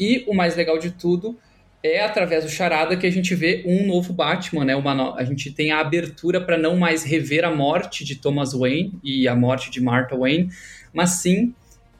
[0.00, 1.38] E o mais legal de tudo
[1.82, 4.74] é através do Charada que a gente vê um novo Batman, né?
[4.74, 5.14] Uma no...
[5.16, 9.26] A gente tem a abertura para não mais rever a morte de Thomas Wayne e
[9.26, 10.48] a morte de Martha Wayne,
[10.94, 11.52] mas sim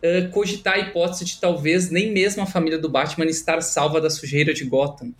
[0.02, 4.10] uh, cogitar a hipótese de talvez nem mesmo a família do Batman estar salva da
[4.10, 5.12] sujeira de Gotham.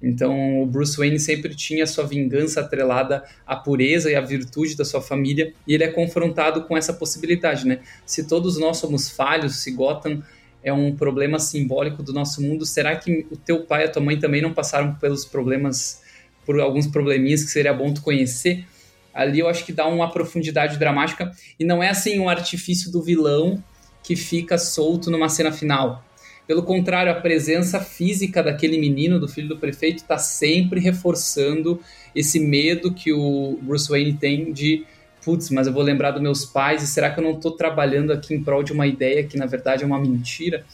[0.00, 4.84] Então, o Bruce Wayne sempre tinha sua vingança atrelada à pureza e à virtude da
[4.84, 7.80] sua família, e ele é confrontado com essa possibilidade, né?
[8.06, 10.22] Se todos nós somos falhos, se Gotham
[10.62, 14.02] é um problema simbólico do nosso mundo, será que o teu pai e a tua
[14.02, 16.00] mãe também não passaram pelos problemas,
[16.46, 18.64] por alguns probleminhas que seria bom tu conhecer?
[19.12, 23.02] Ali eu acho que dá uma profundidade dramática, e não é assim um artifício do
[23.02, 23.62] vilão
[24.02, 26.04] que fica solto numa cena final.
[26.46, 31.78] Pelo contrário, a presença física daquele menino, do filho do prefeito, está sempre reforçando
[32.14, 34.86] esse medo que o Bruce Wayne tem de
[35.22, 38.12] putz, mas eu vou lembrar dos meus pais e será que eu não estou trabalhando
[38.12, 40.64] aqui em prol de uma ideia que na verdade é uma mentira?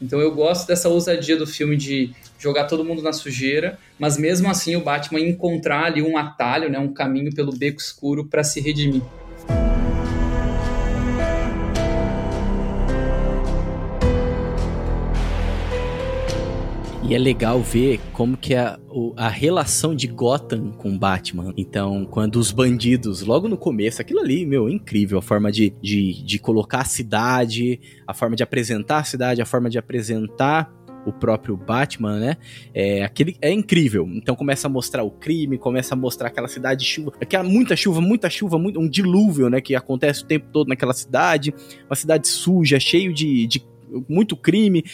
[0.00, 4.48] Então eu gosto dessa ousadia do filme de jogar todo mundo na sujeira, mas mesmo
[4.48, 8.60] assim o Batman encontrar ali um atalho, né, um caminho pelo beco escuro para se
[8.60, 9.02] redimir.
[17.08, 18.78] E é legal ver como que a,
[19.16, 21.54] a relação de Gotham com Batman.
[21.56, 25.18] Então, quando os bandidos, logo no começo, aquilo ali, meu, é incrível.
[25.18, 29.46] A forma de, de, de colocar a cidade, a forma de apresentar a cidade, a
[29.46, 30.70] forma de apresentar
[31.06, 32.36] o próprio Batman, né?
[32.74, 34.06] É, aquele, é incrível.
[34.12, 37.74] Então começa a mostrar o crime, começa a mostrar aquela cidade de chuva, aquela muita
[37.74, 39.62] chuva, muita chuva, muito, um dilúvio, né?
[39.62, 41.54] Que acontece o tempo todo naquela cidade,
[41.88, 43.66] uma cidade suja, cheio de, de
[44.06, 44.84] muito crime.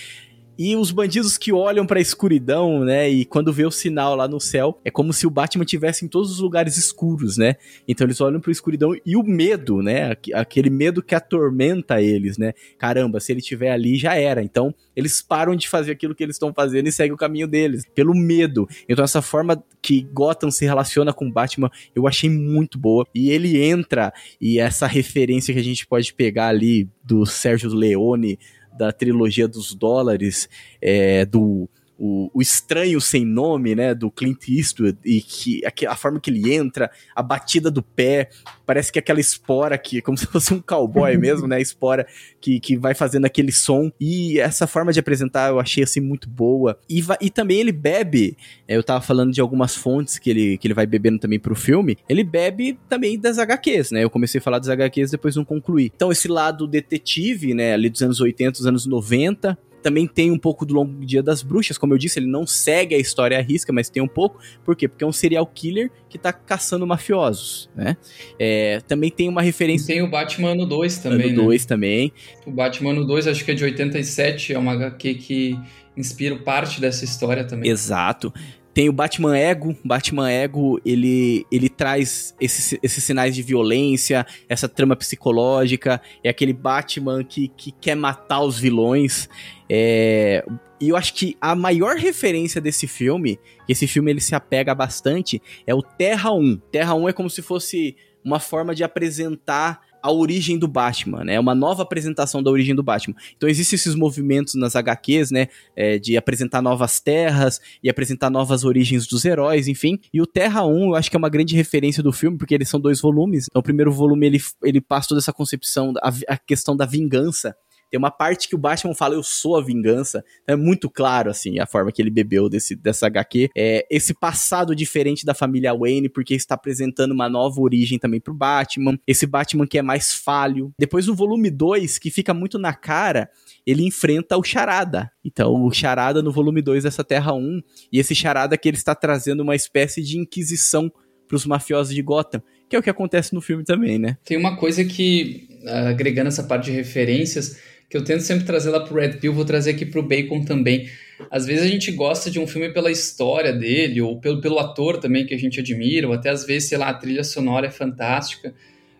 [0.58, 3.08] E os bandidos que olham para a escuridão, né?
[3.08, 6.08] E quando vê o sinal lá no céu, é como se o Batman tivesse em
[6.08, 7.56] todos os lugares escuros, né?
[7.88, 10.16] Então eles olham para a escuridão e o medo, né?
[10.32, 12.52] Aquele medo que atormenta eles, né?
[12.78, 14.42] Caramba, se ele estiver ali já era.
[14.42, 17.84] Então eles param de fazer aquilo que eles estão fazendo e seguem o caminho deles,
[17.94, 18.68] pelo medo.
[18.88, 23.06] Então essa forma que Gotham se relaciona com Batman, eu achei muito boa.
[23.14, 28.38] E ele entra e essa referência que a gente pode pegar ali do Sérgio Leone
[28.76, 30.48] da trilogia dos dólares,
[30.80, 31.68] é, do
[32.04, 36.52] o, o, Estranho Sem Nome, né, do Clint Eastwood, e que a, forma que ele
[36.52, 38.28] entra, a batida do pé,
[38.66, 42.06] parece que aquela espora que, como se fosse um cowboy mesmo, né, a espora
[42.42, 46.28] que, que vai fazendo aquele som, e essa forma de apresentar eu achei, assim, muito
[46.28, 48.36] boa, e, e também ele bebe,
[48.68, 51.54] é, eu tava falando de algumas fontes que ele, que ele vai bebendo também pro
[51.54, 55.44] filme, ele bebe também das HQs, né, eu comecei a falar das HQs, depois não
[55.44, 55.90] concluí.
[55.94, 60.38] Então esse lado detetive, né, ali dos anos 80, dos anos 90, também tem um
[60.38, 63.42] pouco do Longo Dia das Bruxas, como eu disse, ele não segue a história à
[63.42, 64.40] risca, mas tem um pouco.
[64.64, 64.88] Por quê?
[64.88, 67.94] Porque é um serial killer que tá caçando mafiosos, né?
[68.38, 69.92] É, também tem uma referência...
[69.92, 71.68] E tem o Batman no 2 também, no 2 né?
[71.68, 72.12] também.
[72.46, 75.60] O Batman no 2 acho que é de 87, é uma HQ que
[75.94, 77.70] inspira parte dessa história também.
[77.70, 78.32] Exato.
[78.74, 79.76] Tem o Batman Ego.
[79.84, 86.02] Batman Ego, ele, ele traz esses, esses sinais de violência, essa trama psicológica.
[86.24, 89.28] É aquele Batman que, que quer matar os vilões.
[89.76, 90.44] É,
[90.80, 94.72] e eu acho que a maior referência desse filme, que esse filme ele se apega
[94.72, 96.58] bastante, é o Terra 1.
[96.70, 101.40] Terra 1 é como se fosse uma forma de apresentar a origem do Batman, né?
[101.40, 103.16] Uma nova apresentação da origem do Batman.
[103.36, 105.48] Então existem esses movimentos nas HQs, né?
[105.74, 109.98] É, de apresentar novas terras e apresentar novas origens dos heróis, enfim.
[110.12, 112.68] E o Terra 1, eu acho que é uma grande referência do filme, porque eles
[112.68, 113.46] são dois volumes.
[113.50, 117.56] Então o primeiro volume ele, ele passa toda essa concepção, a, a questão da vingança
[117.94, 120.24] Tem uma parte que o Batman fala, eu sou a vingança.
[120.48, 123.50] É muito claro, assim, a forma que ele bebeu desse, dessa HQ.
[123.56, 128.34] É, esse passado diferente da família Wayne, porque está apresentando uma nova origem também pro
[128.34, 128.98] Batman.
[129.06, 130.74] Esse Batman que é mais falho.
[130.76, 133.30] Depois o volume 2, que fica muito na cara,
[133.64, 135.08] ele enfrenta o Charada.
[135.24, 138.92] Então, o Charada no volume 2 dessa Terra 1, e esse Charada que ele está
[138.96, 140.90] trazendo uma espécie de inquisição
[141.28, 144.16] para os mafiosos de Gotham, que é o que acontece no filme também, né?
[144.24, 147.58] Tem uma coisa que, agregando essa parte de referências,
[147.94, 150.90] que eu tento sempre trazer lá pro Red Pill, vou trazer aqui pro Bacon também.
[151.30, 154.98] Às vezes a gente gosta de um filme pela história dele, ou pelo, pelo ator
[154.98, 157.70] também que a gente admira, ou até às vezes, sei lá, a trilha sonora é
[157.70, 158.52] fantástica.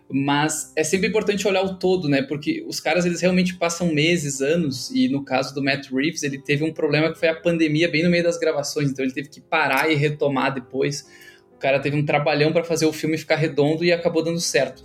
[0.09, 2.23] Mas é sempre importante olhar o todo, né?
[2.23, 6.39] Porque os caras, eles realmente passam meses, anos, e no caso do Matt Reeves, ele
[6.39, 9.29] teve um problema que foi a pandemia bem no meio das gravações, então ele teve
[9.29, 11.05] que parar e retomar depois
[11.65, 14.85] cara teve um trabalhão para fazer o filme ficar redondo e acabou dando certo.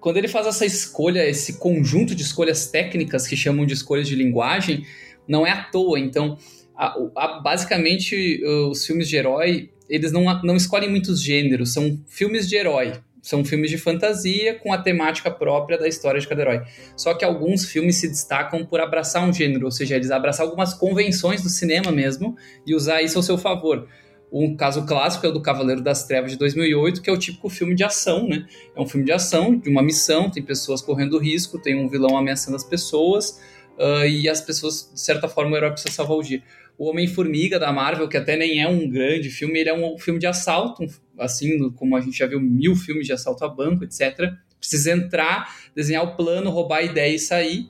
[0.00, 4.14] Quando ele faz essa escolha, esse conjunto de escolhas técnicas que chamam de escolhas de
[4.14, 4.84] linguagem,
[5.26, 5.98] não é à toa.
[5.98, 6.38] Então,
[6.76, 12.48] a, a, basicamente, os filmes de herói, eles não, não escolhem muitos gêneros, são filmes
[12.48, 12.92] de herói.
[13.20, 16.62] São filmes de fantasia com a temática própria da história de cada herói.
[16.96, 20.72] Só que alguns filmes se destacam por abraçar um gênero, ou seja, eles abraçar algumas
[20.72, 23.88] convenções do cinema mesmo e usar isso ao seu favor.
[24.30, 27.48] Um caso clássico é o do Cavaleiro das Trevas de 2008, que é o típico
[27.48, 28.46] filme de ação, né?
[28.76, 32.16] É um filme de ação, de uma missão, tem pessoas correndo risco, tem um vilão
[32.16, 33.40] ameaçando as pessoas,
[33.78, 36.42] uh, e as pessoas, de certa forma, o herói precisa salvar o dia.
[36.76, 40.20] O Homem-Formiga da Marvel, que até nem é um grande filme, ele é um filme
[40.20, 40.84] de assalto,
[41.18, 44.32] assim como a gente já viu mil filmes de assalto a banco, etc.
[44.60, 47.68] Precisa entrar, desenhar o plano, roubar a ideia e sair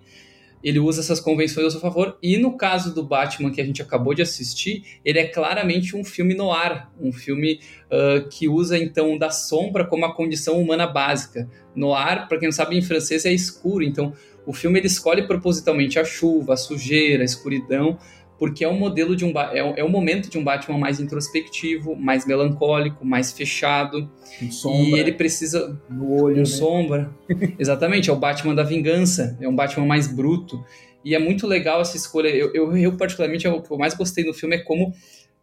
[0.62, 2.18] ele usa essas convenções a seu favor.
[2.22, 6.04] E no caso do Batman que a gente acabou de assistir, ele é claramente um
[6.04, 10.86] filme no ar, um filme uh, que usa então da sombra como a condição humana
[10.86, 11.48] básica.
[11.74, 14.12] No ar, para quem não sabe, em francês é escuro, então
[14.44, 17.98] o filme ele escolhe propositalmente a chuva, a sujeira, a escuridão,
[18.38, 21.00] porque é um modelo de um é um, é um momento de um Batman mais
[21.00, 24.08] introspectivo, mais melancólico, mais fechado.
[24.38, 26.44] Com sombra, e ele precisa no olho, com né?
[26.46, 27.10] sombra.
[27.58, 30.64] Exatamente, é o Batman da vingança, é um Batman mais bruto.
[31.04, 32.28] E é muito legal essa escolha.
[32.28, 34.94] Eu, eu, eu particularmente, é o que eu mais gostei no filme é como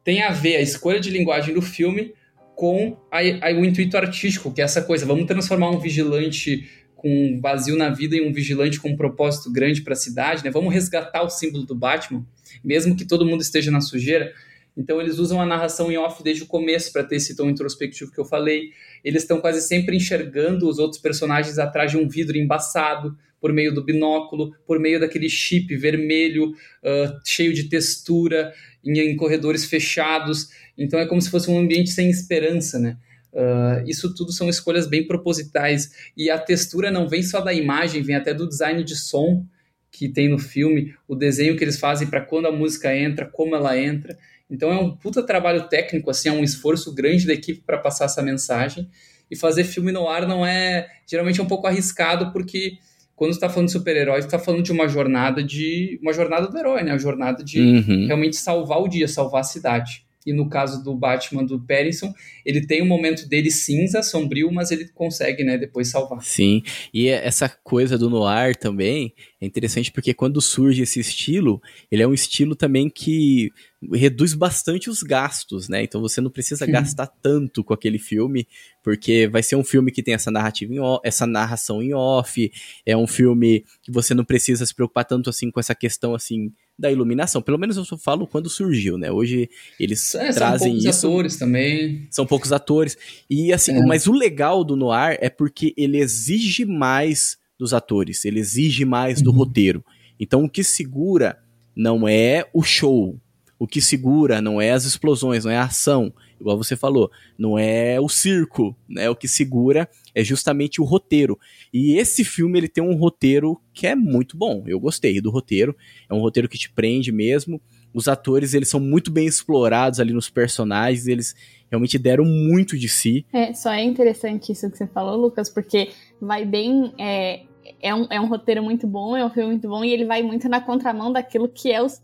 [0.03, 2.13] tem a ver a escolha de linguagem do filme
[2.55, 7.09] com a, a, o intuito artístico, que é essa coisa, vamos transformar um vigilante com
[7.09, 10.49] um vazio na vida em um vigilante com um propósito grande para a cidade, né?
[10.49, 12.25] Vamos resgatar o símbolo do Batman
[12.63, 14.33] mesmo que todo mundo esteja na sujeira.
[14.77, 18.11] Então eles usam a narração em off desde o começo para ter esse tom introspectivo
[18.11, 18.71] que eu falei.
[19.03, 23.73] Eles estão quase sempre enxergando os outros personagens atrás de um vidro embaçado, por meio
[23.73, 28.51] do binóculo, por meio daquele chip vermelho, uh, cheio de textura,
[28.83, 30.49] em, em, corredores fechados.
[30.77, 32.97] Então é como se fosse um ambiente sem esperança, né?
[33.31, 35.91] Uh, isso tudo são escolhas bem propositais.
[36.17, 39.45] E a textura não vem só da imagem, vem até do design de som
[39.95, 43.55] que tem no filme, o desenho que eles fazem para quando a música entra, como
[43.55, 44.17] ela entra.
[44.49, 48.05] Então é um puta trabalho técnico, assim, é um esforço grande da equipe para passar
[48.05, 48.89] essa mensagem.
[49.31, 50.87] E fazer filme no ar não é.
[51.07, 52.73] Geralmente é um pouco arriscado, porque
[53.15, 55.97] quando está falando de super-herói, está falando de uma jornada de.
[56.01, 56.91] uma jornada do herói, né?
[56.91, 58.05] Uma jornada de uhum.
[58.05, 62.11] realmente salvar o dia, salvar a cidade e no caso do Batman do Pattinson,
[62.43, 66.21] ele tem um momento dele cinza, sombrio, mas ele consegue, né, depois salvar.
[66.23, 69.13] Sim, e essa coisa do noir também
[69.45, 73.51] é interessante porque quando surge esse estilo, ele é um estilo também que
[73.93, 75.83] reduz bastante os gastos, né?
[75.83, 76.71] Então você não precisa uhum.
[76.71, 78.47] gastar tanto com aquele filme,
[78.83, 82.51] porque vai ser um filme que tem essa narrativa em off, essa narração em off,
[82.85, 86.51] é um filme que você não precisa se preocupar tanto assim com essa questão assim
[86.77, 87.41] da iluminação.
[87.41, 89.11] Pelo menos eu só falo quando surgiu, né?
[89.11, 91.07] Hoje eles é, trazem são isso.
[91.07, 92.07] atores também.
[92.09, 92.97] São poucos atores.
[93.29, 93.85] E assim, é.
[93.85, 99.19] mas o legal do noir é porque ele exige mais dos atores, ele exige mais
[99.19, 99.25] uhum.
[99.25, 99.83] do roteiro.
[100.19, 101.37] Então o que segura
[101.75, 103.19] não é o show,
[103.57, 107.57] o que segura não é as explosões, não é a ação, igual você falou, não
[107.57, 109.09] é o circo, né?
[109.09, 111.39] O que segura é justamente o roteiro.
[111.73, 114.63] E esse filme ele tem um roteiro que é muito bom.
[114.67, 115.75] Eu gostei do roteiro.
[116.09, 117.61] É um roteiro que te prende mesmo.
[117.93, 121.07] Os atores eles são muito bem explorados ali nos personagens.
[121.07, 121.33] Eles
[121.69, 123.25] realmente deram muito de si.
[123.31, 125.89] É, só é interessante isso que você falou, Lucas, porque
[126.21, 126.93] vai bem.
[126.97, 127.43] É,
[127.81, 130.21] é, um, é um roteiro muito bom, é um filme muito bom, e ele vai
[130.23, 132.01] muito na contramão daquilo que é os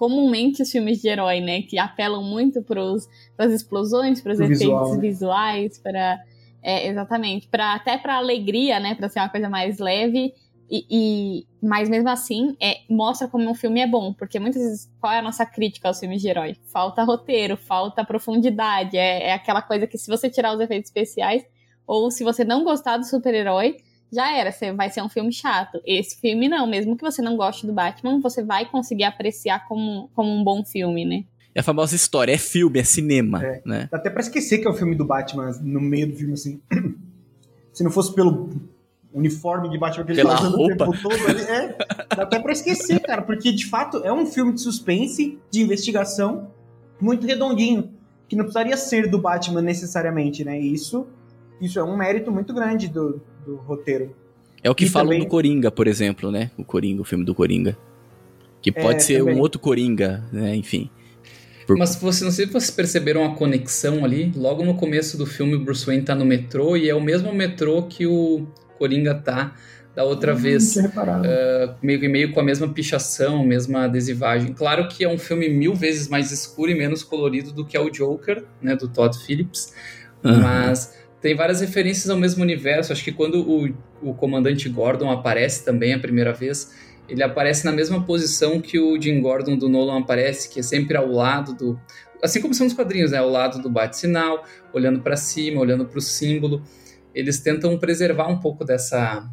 [0.00, 1.60] comumente os filmes de herói, né?
[1.60, 2.80] Que apelam muito para
[3.36, 5.00] as explosões, para os efeitos visual, né?
[5.00, 6.18] visuais, para.
[6.62, 7.46] É, exatamente.
[7.48, 8.94] Pra, até para alegria, né?
[8.94, 10.32] Para ser uma coisa mais leve.
[10.70, 14.90] E, e, mas mesmo assim, é, mostra como um filme é bom, porque muitas vezes
[15.00, 16.56] qual é a nossa crítica aos filmes de herói?
[16.66, 21.44] Falta roteiro, falta profundidade, é, é aquela coisa que se você tirar os efeitos especiais,
[21.90, 23.78] ou se você não gostar do super-herói,
[24.12, 25.80] já era, você vai ser um filme chato.
[25.84, 30.08] Esse filme não, mesmo que você não goste do Batman, você vai conseguir apreciar como,
[30.14, 31.24] como um bom filme, né?
[31.52, 33.62] É a famosa história, é filme, é cinema, é.
[33.66, 33.88] né?
[33.90, 36.60] Dá até pra esquecer que é o filme do Batman no meio do filme, assim.
[37.72, 38.50] Se não fosse pelo
[39.12, 40.88] uniforme de Batman que ele Pela tá usando roupa.
[40.88, 41.76] o tempo todo ali, é,
[42.14, 46.52] dá até pra esquecer, cara, porque de fato é um filme de suspense, de investigação,
[47.00, 47.90] muito redondinho,
[48.28, 50.60] que não precisaria ser do Batman necessariamente, né?
[50.60, 51.08] E isso,
[51.60, 54.14] isso é um mérito muito grande do, do roteiro.
[54.62, 55.20] É o que e falam também...
[55.20, 56.50] do Coringa, por exemplo, né?
[56.56, 57.76] O Coringa, o filme do Coringa.
[58.60, 59.36] Que pode é, ser também.
[59.36, 60.54] um outro Coringa, né?
[60.54, 60.90] Enfim.
[61.66, 61.78] Por...
[61.78, 64.32] Mas você, não sei se vocês perceberam a conexão ali.
[64.36, 67.32] Logo no começo do filme, o Bruce Wayne tá no metrô e é o mesmo
[67.32, 68.46] metrô que o
[68.78, 69.54] Coringa tá
[69.94, 70.76] da outra hum, vez.
[70.76, 74.52] Uh, meio, meio com a mesma pichação, mesma adesivagem.
[74.52, 77.80] Claro que é um filme mil vezes mais escuro e menos colorido do que é
[77.80, 78.76] o Joker, né?
[78.76, 79.72] Do Todd Phillips.
[80.22, 80.40] Uhum.
[80.40, 82.92] Mas tem várias referências ao mesmo universo.
[82.92, 86.70] Acho que quando o, o comandante Gordon aparece também a primeira vez
[87.10, 90.96] ele aparece na mesma posição que o Jim Gordon do Nolan aparece, que é sempre
[90.96, 91.80] ao lado do.
[92.22, 93.18] Assim como são os quadrinhos, né?
[93.18, 96.62] Ao lado do bate-sinal, olhando para cima, olhando para o símbolo.
[97.12, 99.28] Eles tentam preservar um pouco dessa,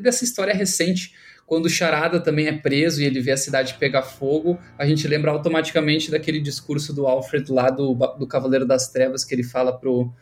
[0.00, 1.14] dessa história recente.
[1.46, 5.06] Quando o Charada também é preso e ele vê a cidade pegar fogo, a gente
[5.06, 9.78] lembra automaticamente daquele discurso do Alfred lá do, do Cavaleiro das Trevas, que ele fala
[9.78, 10.12] pro,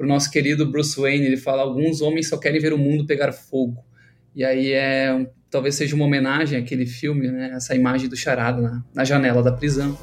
[0.00, 1.26] pro nosso querido Bruce Wayne.
[1.26, 3.84] Ele fala: Alguns homens só querem ver o mundo pegar fogo.
[4.34, 7.50] E aí é talvez seja uma homenagem àquele filme, né?
[7.54, 9.98] Essa imagem do charada na, na janela da prisão.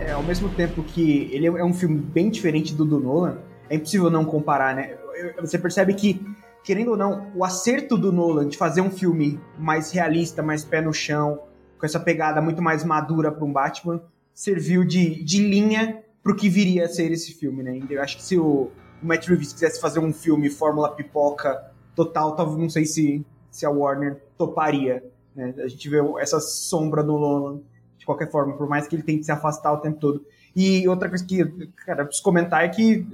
[0.00, 3.38] É, ao mesmo tempo que ele é um filme bem diferente do do Nolan,
[3.70, 4.96] é impossível não comparar, né?
[5.40, 6.20] Você percebe que,
[6.64, 10.80] querendo ou não, o acerto do Nolan de fazer um filme mais realista, mais pé
[10.80, 11.46] no chão,
[11.78, 14.02] com essa pegada muito mais madura para um Batman,
[14.34, 17.80] serviu de, de linha pro que viria a ser esse filme, né?
[17.88, 18.70] Eu acho que se o,
[19.02, 23.64] o Matt Reeves quisesse fazer um filme Fórmula Pipoca total, talvez não sei se, se
[23.64, 25.02] a Warner toparia.
[25.34, 25.54] Né?
[25.58, 27.60] A gente vê essa sombra do Nolan
[27.96, 30.24] de qualquer forma, por mais que ele tente se afastar o tempo todo.
[30.54, 31.44] E outra coisa que,
[31.84, 33.06] cara, preciso comentar é que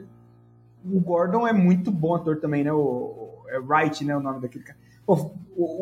[0.85, 2.73] o Gordon é muito bom ator também, né?
[2.73, 4.17] O, é Wright, né?
[4.17, 4.79] O nome daquele cara.
[5.07, 5.33] Pô,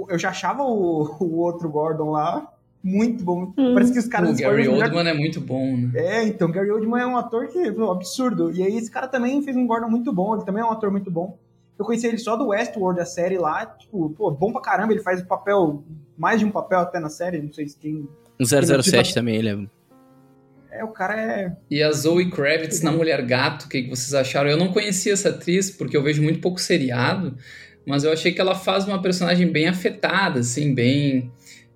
[0.09, 2.52] eu já achava o, o outro Gordon lá
[2.83, 3.53] muito bom.
[3.57, 3.75] Hum.
[3.75, 4.31] Parece que os caras.
[4.31, 5.93] O Gary Oldman é muito bom, né?
[5.95, 8.51] É, então, Gary Oldman é um ator que é absurdo.
[8.53, 10.91] E aí esse cara também fez um Gordon muito bom, ele também é um ator
[10.91, 11.39] muito bom.
[11.79, 15.03] Eu conheci ele só do Westworld, a série lá, tipo, pô, bom pra caramba, ele
[15.03, 15.83] faz o papel,
[16.17, 18.09] mais de um papel até na série, não sei se tem...
[18.39, 20.79] Um 007 também, ele é...
[20.79, 21.57] É, o cara é...
[21.71, 24.49] E a Zoe Kravitz na Mulher Gato, o que vocês acharam?
[24.49, 27.37] Eu não conhecia essa atriz, porque eu vejo muito pouco seriado,
[27.87, 31.33] mas eu achei que ela faz uma personagem bem afetada, assim, bem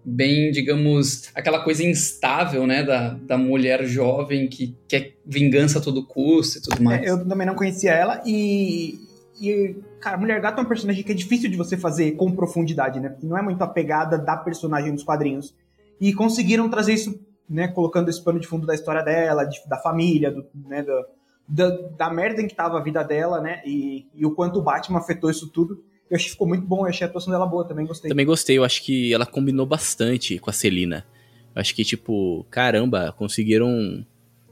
[0.09, 6.07] bem, digamos, aquela coisa instável, né, da, da mulher jovem que quer vingança a todo
[6.07, 7.02] custo e tudo mais.
[7.02, 9.00] É, eu também não conhecia ela e,
[9.40, 13.00] e, cara, Mulher Gato é um personagem que é difícil de você fazer com profundidade,
[13.00, 15.52] né, porque não é muito a pegada da personagem nos quadrinhos.
[16.00, 17.18] E conseguiram trazer isso,
[17.50, 21.04] né, colocando esse pano de fundo da história dela, de, da família, do, né, do,
[21.48, 24.62] da, da merda em que tava a vida dela, né, e, e o quanto o
[24.62, 25.82] Batman afetou isso tudo.
[26.11, 28.09] Eu achei que ficou muito bom, eu achei a atuação dela boa, também gostei.
[28.09, 31.04] Também gostei, eu acho que ela combinou bastante com a Celina.
[31.54, 34.07] Eu acho que, tipo, caramba, conseguiram.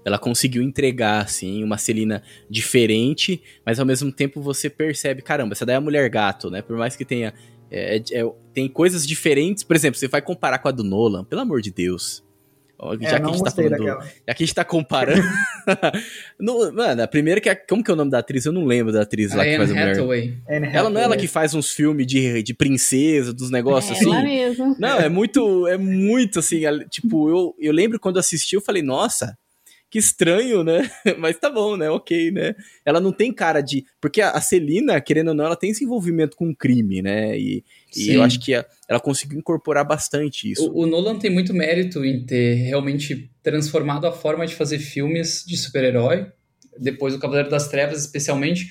[0.04, 5.64] Ela conseguiu entregar, assim, uma Celina diferente, mas ao mesmo tempo você percebe, caramba, essa
[5.64, 6.60] daí é a mulher gato, né?
[6.62, 7.32] Por mais que tenha.
[7.70, 11.42] É, é, tem coisas diferentes, por exemplo, você vai comparar com a do Nolan, pelo
[11.42, 12.23] amor de Deus.
[13.00, 15.22] É, já, que a gente tá falando, já que a gente tá comparando.
[16.38, 17.54] no, mano, a primeira que é.
[17.54, 18.44] Como que é o nome da atriz?
[18.44, 19.96] Eu não lembro da atriz lá que faz a mulher.
[20.72, 24.12] Ela não é ela que faz uns filmes de, de princesa, dos negócios é, assim.
[24.12, 24.76] Ela mesmo.
[24.78, 25.66] Não, é muito.
[25.66, 26.62] É muito assim.
[26.90, 29.36] Tipo, eu, eu lembro quando assisti, eu falei, nossa,
[29.94, 30.90] que estranho, né?
[31.18, 31.88] Mas tá bom, né?
[31.88, 32.56] Ok, né?
[32.84, 33.84] Ela não tem cara de.
[34.00, 37.38] Porque a Celina, querendo ou não, ela tem esse envolvimento com crime, né?
[37.38, 37.64] E,
[37.96, 40.70] e eu acho que ela conseguiu incorporar bastante isso.
[40.70, 45.44] O, o, Nolan tem muito mérito em ter realmente transformado a forma de fazer filmes
[45.46, 46.26] de super-herói,
[46.78, 48.70] depois do Cavaleiro das Trevas, especialmente.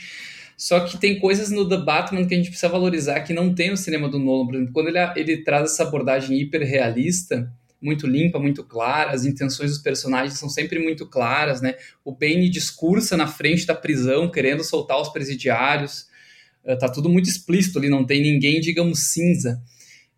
[0.58, 3.72] Só que tem coisas no The Batman que a gente precisa valorizar que não tem
[3.72, 4.46] no cinema do Nolan.
[4.46, 7.52] Por exemplo, quando ele, ele traz essa abordagem hiper-realista
[7.84, 11.76] muito limpa, muito clara, as intenções dos personagens são sempre muito claras, né?
[12.04, 16.08] O Bane discursa na frente da prisão, querendo soltar os presidiários,
[16.80, 19.62] tá tudo muito explícito ali, não tem ninguém, digamos, cinza.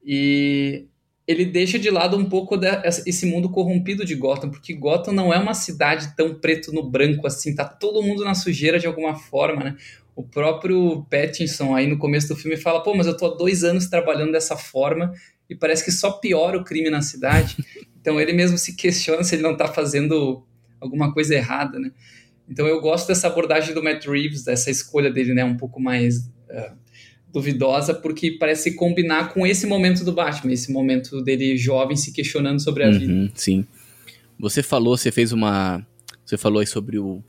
[0.03, 0.85] E
[1.27, 2.59] ele deixa de lado um pouco
[3.05, 7.25] esse mundo corrompido de Gotham, porque Gotham não é uma cidade tão preto no branco
[7.25, 9.75] assim, tá todo mundo na sujeira de alguma forma, né?
[10.15, 13.63] O próprio Pattinson aí no começo do filme fala, pô, mas eu tô há dois
[13.63, 15.11] anos trabalhando dessa forma
[15.49, 17.57] e parece que só piora o crime na cidade.
[18.05, 20.45] Então ele mesmo se questiona se ele não está fazendo
[20.79, 21.91] alguma coisa errada, né?
[22.47, 26.29] Então eu gosto dessa abordagem do Matt Reeves, dessa escolha dele, né, um pouco mais
[27.31, 32.61] duvidosa, porque parece combinar com esse momento do Batman, esse momento dele jovem se questionando
[32.61, 33.31] sobre a uhum, vida.
[33.35, 33.65] Sim.
[34.39, 35.85] Você falou, você fez uma,
[36.25, 37.23] você falou aí sobre o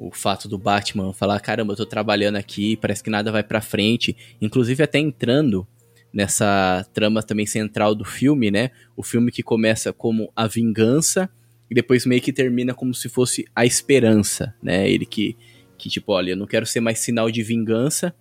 [0.00, 3.60] o fato do Batman falar, caramba, eu tô trabalhando aqui, parece que nada vai para
[3.60, 5.68] frente, inclusive até entrando
[6.10, 8.70] nessa trama também central do filme, né?
[8.96, 11.28] O filme que começa como a vingança
[11.70, 14.90] e depois meio que termina como se fosse a esperança, né?
[14.90, 15.36] Ele que,
[15.76, 18.14] que tipo, olha, eu não quero ser mais sinal de vingança,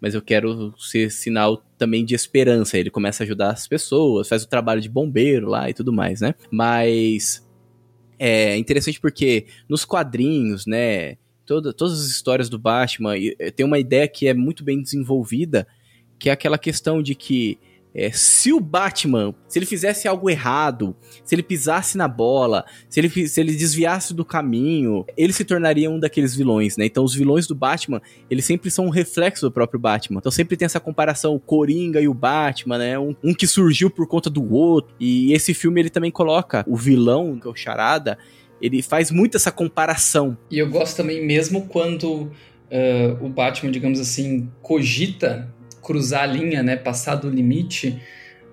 [0.00, 2.78] mas eu quero ser sinal também de esperança.
[2.78, 6.20] Ele começa a ajudar as pessoas, faz o trabalho de bombeiro lá e tudo mais,
[6.20, 6.34] né?
[6.50, 7.46] Mas
[8.18, 13.14] é interessante porque nos quadrinhos, né, toda, todas as histórias do Batman
[13.56, 15.66] tem uma ideia que é muito bem desenvolvida,
[16.18, 17.58] que é aquela questão de que
[17.94, 23.00] é, se o Batman, se ele fizesse algo errado, se ele pisasse na bola, se
[23.00, 26.86] ele, se ele desviasse do caminho, ele se tornaria um daqueles vilões, né?
[26.86, 30.18] Então os vilões do Batman, eles sempre são um reflexo do próprio Batman.
[30.18, 32.98] Então sempre tem essa comparação, o Coringa e o Batman, né?
[32.98, 34.94] Um, um que surgiu por conta do outro.
[35.00, 38.18] E esse filme ele também coloca o vilão, que é o Charada,
[38.62, 40.36] ele faz muito essa comparação.
[40.50, 42.30] E eu gosto também mesmo quando
[42.70, 45.52] uh, o Batman, digamos assim, cogita
[45.90, 48.00] cruzar a linha, né, passar do limite,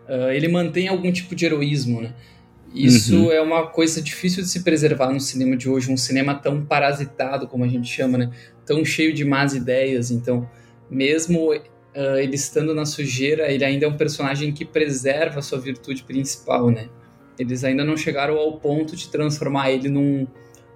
[0.09, 2.15] uh, ele mantém algum tipo de heroísmo, né?
[2.73, 3.31] Isso uhum.
[3.31, 7.47] é uma coisa difícil de se preservar no cinema de hoje, um cinema tão parasitado,
[7.47, 8.31] como a gente chama, né?
[8.65, 10.09] Tão cheio de más ideias.
[10.09, 10.49] Então,
[10.89, 15.59] mesmo uh, ele estando na sujeira, ele ainda é um personagem que preserva a sua
[15.59, 16.89] virtude principal, né?
[17.37, 20.25] Eles ainda não chegaram ao ponto de transformar ele num,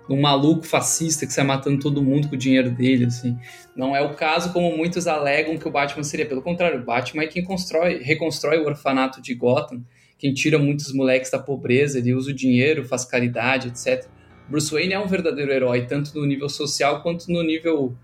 [0.09, 3.37] um maluco fascista que sai matando todo mundo com o dinheiro dele, assim.
[3.75, 6.25] Não é o caso como muitos alegam que o Batman seria.
[6.25, 9.83] Pelo contrário, o Batman é quem constrói, reconstrói o orfanato de Gotham,
[10.17, 14.07] quem tira muitos moleques da pobreza, ele usa o dinheiro, faz caridade, etc.
[14.47, 17.95] Bruce Wayne é um verdadeiro herói, tanto no nível social quanto no nível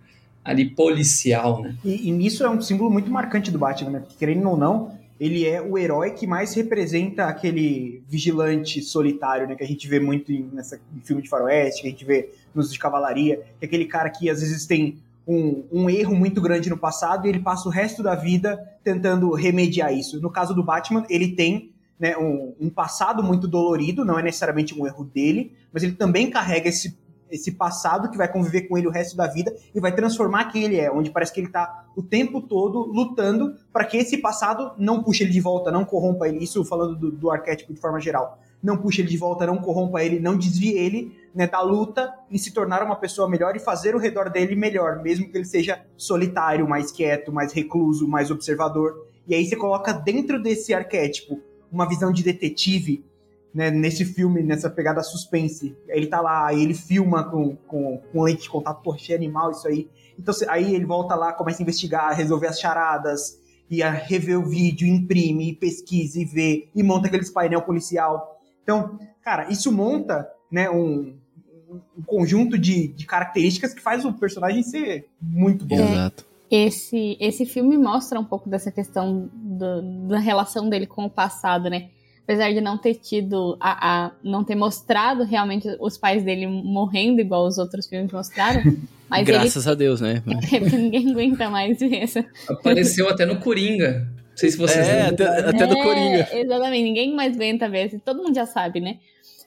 [0.43, 1.75] ali policial, né?
[1.83, 3.99] E, e nisso é um símbolo muito marcante do Batman, né?
[3.99, 9.55] Porque, querendo ou não, ele é o herói que mais representa aquele vigilante solitário, né?
[9.55, 12.29] Que a gente vê muito em, nessa, em filme de faroeste, que a gente vê
[12.53, 14.97] nos de cavalaria, que é aquele cara que às vezes tem
[15.27, 19.33] um, um, erro muito grande no passado e ele passa o resto da vida tentando
[19.33, 20.21] remediar isso.
[20.21, 24.79] No caso do Batman, ele tem né, um, um passado muito dolorido, não é necessariamente
[24.79, 26.97] um erro dele, mas ele também carrega esse
[27.31, 30.63] esse passado que vai conviver com ele o resto da vida e vai transformar quem
[30.63, 34.71] ele é, onde parece que ele está o tempo todo lutando para que esse passado
[34.77, 36.43] não puxe ele de volta, não corrompa ele.
[36.43, 38.39] Isso falando do, do, arquétipo de forma geral.
[38.61, 42.37] Não puxe ele de volta, não corrompa ele, não desvie ele né, da luta em
[42.37, 45.81] se tornar uma pessoa melhor e fazer o redor dele melhor, mesmo que ele seja
[45.95, 49.05] solitário, mais quieto, mais recluso, mais observador.
[49.27, 51.39] E aí você coloca dentro desse arquétipo
[51.71, 53.03] uma visão de detetive
[53.57, 55.75] né, nesse filme, nessa pegada suspense.
[55.87, 59.89] Ele tá lá, ele filma com, com, com lente de contato, poxa, animal isso aí.
[60.17, 64.45] Então aí ele volta lá, começa a investigar, resolver as charadas, e a rever o
[64.45, 68.39] vídeo, imprime, pesquisa e vê, e monta aqueles painel policial.
[68.61, 71.17] Então, cara, isso monta né, um,
[71.97, 75.79] um conjunto de, de características que faz o personagem ser muito bom.
[75.79, 76.27] Exato.
[76.49, 81.71] Esse, esse filme mostra um pouco dessa questão do, da relação dele com o passado,
[81.71, 81.89] né?
[82.27, 87.21] Apesar de não ter tido a, a, não ter mostrado realmente os pais dele morrendo
[87.21, 88.61] igual os outros filmes mostraram.
[89.09, 89.71] Mas Graças ele...
[89.71, 90.21] a Deus, né?
[90.73, 92.19] ninguém aguenta mais ver isso.
[92.49, 94.05] Apareceu até no Coringa.
[94.29, 96.27] Não sei se vocês é, até, até do é, Coringa.
[96.33, 97.97] Exatamente, ninguém mais aguenta ver.
[98.03, 98.97] Todo mundo já sabe, né?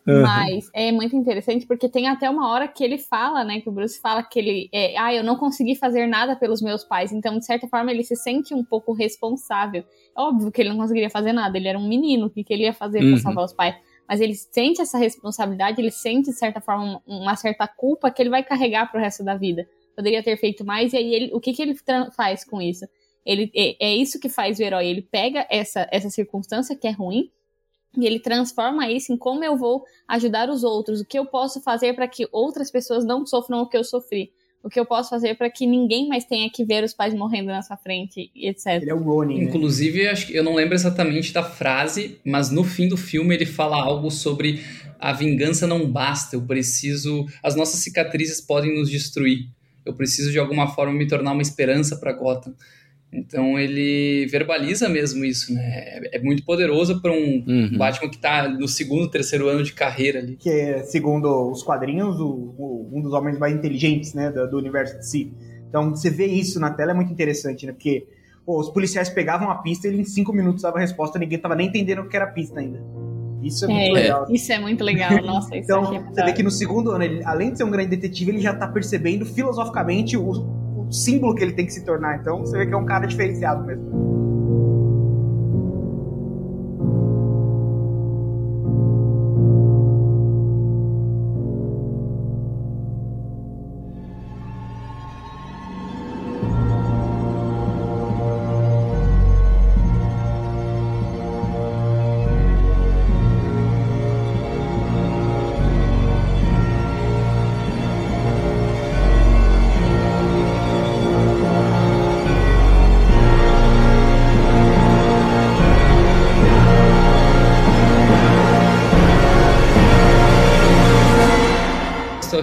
[0.06, 0.22] Uhum.
[0.22, 3.60] Mas é muito interessante porque tem até uma hora que ele fala, né?
[3.60, 4.68] Que o Bruce fala que ele.
[4.72, 7.12] É, ah, eu não consegui fazer nada pelos meus pais.
[7.12, 9.84] Então, de certa forma, ele se sente um pouco responsável.
[10.16, 12.64] Óbvio que ele não conseguiria fazer nada, ele era um menino, o que, que ele
[12.64, 13.12] ia fazer uhum.
[13.12, 13.76] para salvar os pais?
[14.08, 18.30] Mas ele sente essa responsabilidade, ele sente, de certa forma, uma certa culpa que ele
[18.30, 19.68] vai carregar pro resto da vida.
[19.94, 21.76] Poderia ter feito mais, e aí ele, o que, que ele
[22.16, 22.86] faz com isso?
[23.24, 24.86] Ele, é, é isso que faz o herói.
[24.86, 27.30] Ele pega essa, essa circunstância que é ruim
[27.96, 31.60] e ele transforma isso em como eu vou ajudar os outros, o que eu posso
[31.60, 34.32] fazer para que outras pessoas não sofram o que eu sofri,
[34.62, 37.48] o que eu posso fazer para que ninguém mais tenha que ver os pais morrendo
[37.48, 38.66] na sua frente, etc.
[38.82, 39.38] Ele é o Ronin.
[39.38, 39.44] Né?
[39.44, 43.46] Inclusive, acho que eu não lembro exatamente da frase, mas no fim do filme ele
[43.46, 44.60] fala algo sobre
[44.98, 49.48] a vingança não basta, eu preciso, as nossas cicatrizes podem nos destruir.
[49.84, 52.54] Eu preciso de alguma forma me tornar uma esperança para Gotham.
[53.12, 55.62] Então ele verbaliza mesmo isso, né?
[55.64, 57.76] É, é muito poderoso para um uhum.
[57.76, 60.36] Batman que está no segundo, terceiro ano de carreira ali.
[60.36, 64.58] Que é, segundo os quadrinhos, o, o, um dos homens mais inteligentes, né, do, do,
[64.58, 65.32] universo de si.
[65.68, 67.72] Então você vê isso na tela é muito interessante, né?
[67.72, 68.06] Porque
[68.46, 71.38] pô, os policiais pegavam a pista e ele em cinco minutos dava a resposta, ninguém
[71.38, 72.80] tava nem entendendo o que era a pista ainda.
[73.42, 74.26] Isso é, é muito legal.
[74.30, 75.56] Isso é muito legal, nossa.
[75.56, 78.30] então, é você vê que no segundo ano, ele, além de ser um grande detetive,
[78.30, 80.59] ele já tá percebendo filosoficamente o
[80.90, 82.18] símbolo que ele tem que se tornar.
[82.18, 84.09] Então, você vê que é um cara diferenciado mesmo.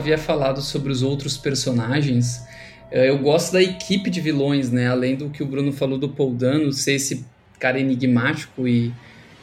[0.07, 2.45] Havia falado sobre os outros personagens,
[2.89, 4.87] eh, eu gosto da equipe de vilões, né?
[4.87, 7.25] Além do que o Bruno falou do Paul Dano ser esse
[7.59, 8.93] cara enigmático e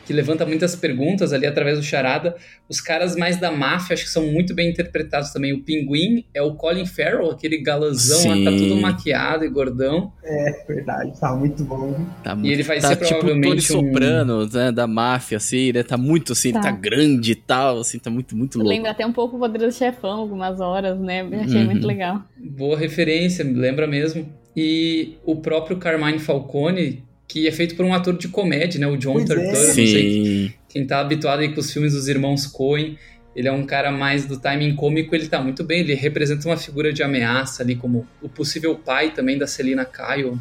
[0.05, 2.37] que levanta muitas perguntas ali através do charada.
[2.69, 5.53] Os caras mais da máfia acho que são muito bem interpretados também.
[5.53, 8.45] O Pinguim é o Colin Farrell, aquele galãzão Sim.
[8.45, 10.13] lá, tá todo maquiado e gordão.
[10.23, 11.95] É, verdade, tá muito bom.
[12.23, 13.93] Tá muito, e ele vai tá, ser tipo, provavelmente Tony um...
[13.93, 15.83] Soprano, né, da máfia, assim, né?
[15.83, 16.59] Tá muito assim, tá.
[16.59, 18.71] ele tá grande e tal, assim, tá muito, muito louco.
[18.71, 21.23] Lembra até um pouco o Poderoso Chefão, algumas horas, né?
[21.43, 21.67] achei uhum.
[21.67, 22.23] muito legal.
[22.37, 24.29] Boa referência, lembra mesmo.
[24.57, 27.03] E o próprio Carmine Falcone
[27.35, 28.87] que é feito por um ator de comédia, né?
[28.87, 29.67] O John pois Turturro, é.
[29.67, 32.97] não sei quem tá habituado aí com os filmes dos irmãos Coen.
[33.35, 36.57] Ele é um cara mais do timing cômico, ele tá muito bem, ele representa uma
[36.57, 40.39] figura de ameaça ali, como o possível pai também da Selina Kyle.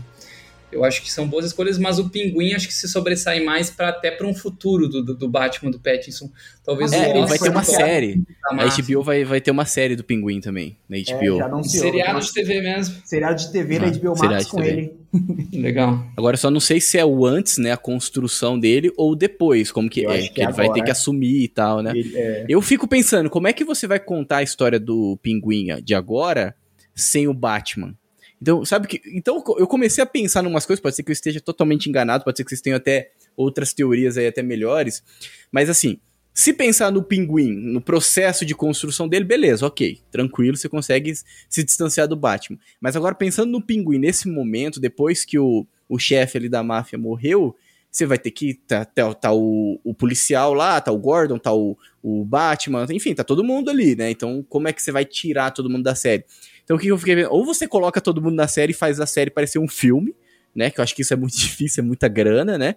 [0.73, 3.89] Eu acho que são boas escolhas, mas o Pinguim acho que se sobressai mais para
[3.89, 6.29] até para um futuro do, do, do, Batman do Pattinson.
[6.63, 8.23] Talvez é, ele vai ter uma série.
[8.51, 11.39] A HBO vai, vai ter uma série do Pinguim também na HBO.
[11.39, 12.95] É, um seriado de TV mesmo.
[13.05, 14.93] Seriado de TV ah, na HBO Max com ele.
[15.53, 16.03] Legal.
[16.17, 19.89] Agora só não sei se é o antes, né, a construção dele ou depois, como
[19.89, 21.91] que Eu é, que, que ele agora, vai ter que assumir e tal, né?
[21.95, 22.45] Ele, é...
[22.49, 26.55] Eu fico pensando, como é que você vai contar a história do Pinguim de agora
[26.95, 27.95] sem o Batman?
[28.43, 29.01] Então, sabe que.
[29.05, 32.25] Então, eu comecei a pensar em umas coisas, pode ser que eu esteja totalmente enganado,
[32.25, 35.01] pode ser que vocês tenham até outras teorias aí até melhores.
[35.49, 35.97] Mas assim,
[36.33, 41.13] se pensar no pinguim, no processo de construção dele, beleza, ok, tranquilo, você consegue
[41.47, 42.59] se distanciar do Batman.
[42.81, 46.99] Mas agora, pensando no pinguim nesse momento, depois que o, o chefe ali da máfia
[46.99, 47.55] morreu,
[47.89, 48.55] você vai ter que.
[48.55, 53.13] Tá, tá, tá o, o, policial lá, tá o Gordon, tá o, o Batman, enfim,
[53.13, 54.11] tá todo mundo ali, né?
[54.11, 56.25] Então, como é que você vai tirar todo mundo da série?
[56.63, 57.29] Então o que eu fiquei vendo?
[57.31, 60.15] Ou você coloca todo mundo na série e faz a série parecer um filme,
[60.55, 60.69] né?
[60.69, 62.75] Que eu acho que isso é muito difícil, é muita grana, né?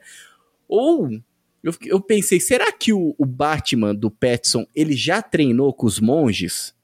[0.68, 1.10] Ou
[1.62, 6.00] eu, eu pensei, será que o, o Batman do Petson ele já treinou com os
[6.00, 6.74] monges?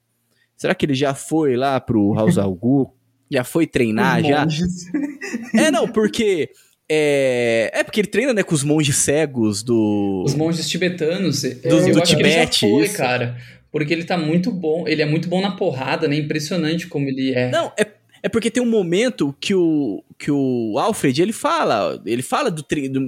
[0.56, 2.94] Será que ele já foi lá pro House Algu?
[3.30, 4.46] Já foi treinar, já?
[5.54, 6.50] É, não, porque
[6.88, 10.24] é, é porque ele treina, né, com os monges cegos do.
[10.26, 11.40] Os monges tibetanos.
[11.40, 12.68] Do, é, do Tibete.
[12.68, 13.38] Foi, cara.
[13.72, 14.86] Porque ele tá muito bom.
[14.86, 16.14] Ele é muito bom na porrada, né?
[16.16, 17.50] Impressionante como ele é.
[17.50, 17.86] Não, é,
[18.22, 22.64] é porque tem um momento que o, que o Alfred, ele fala, ele fala do,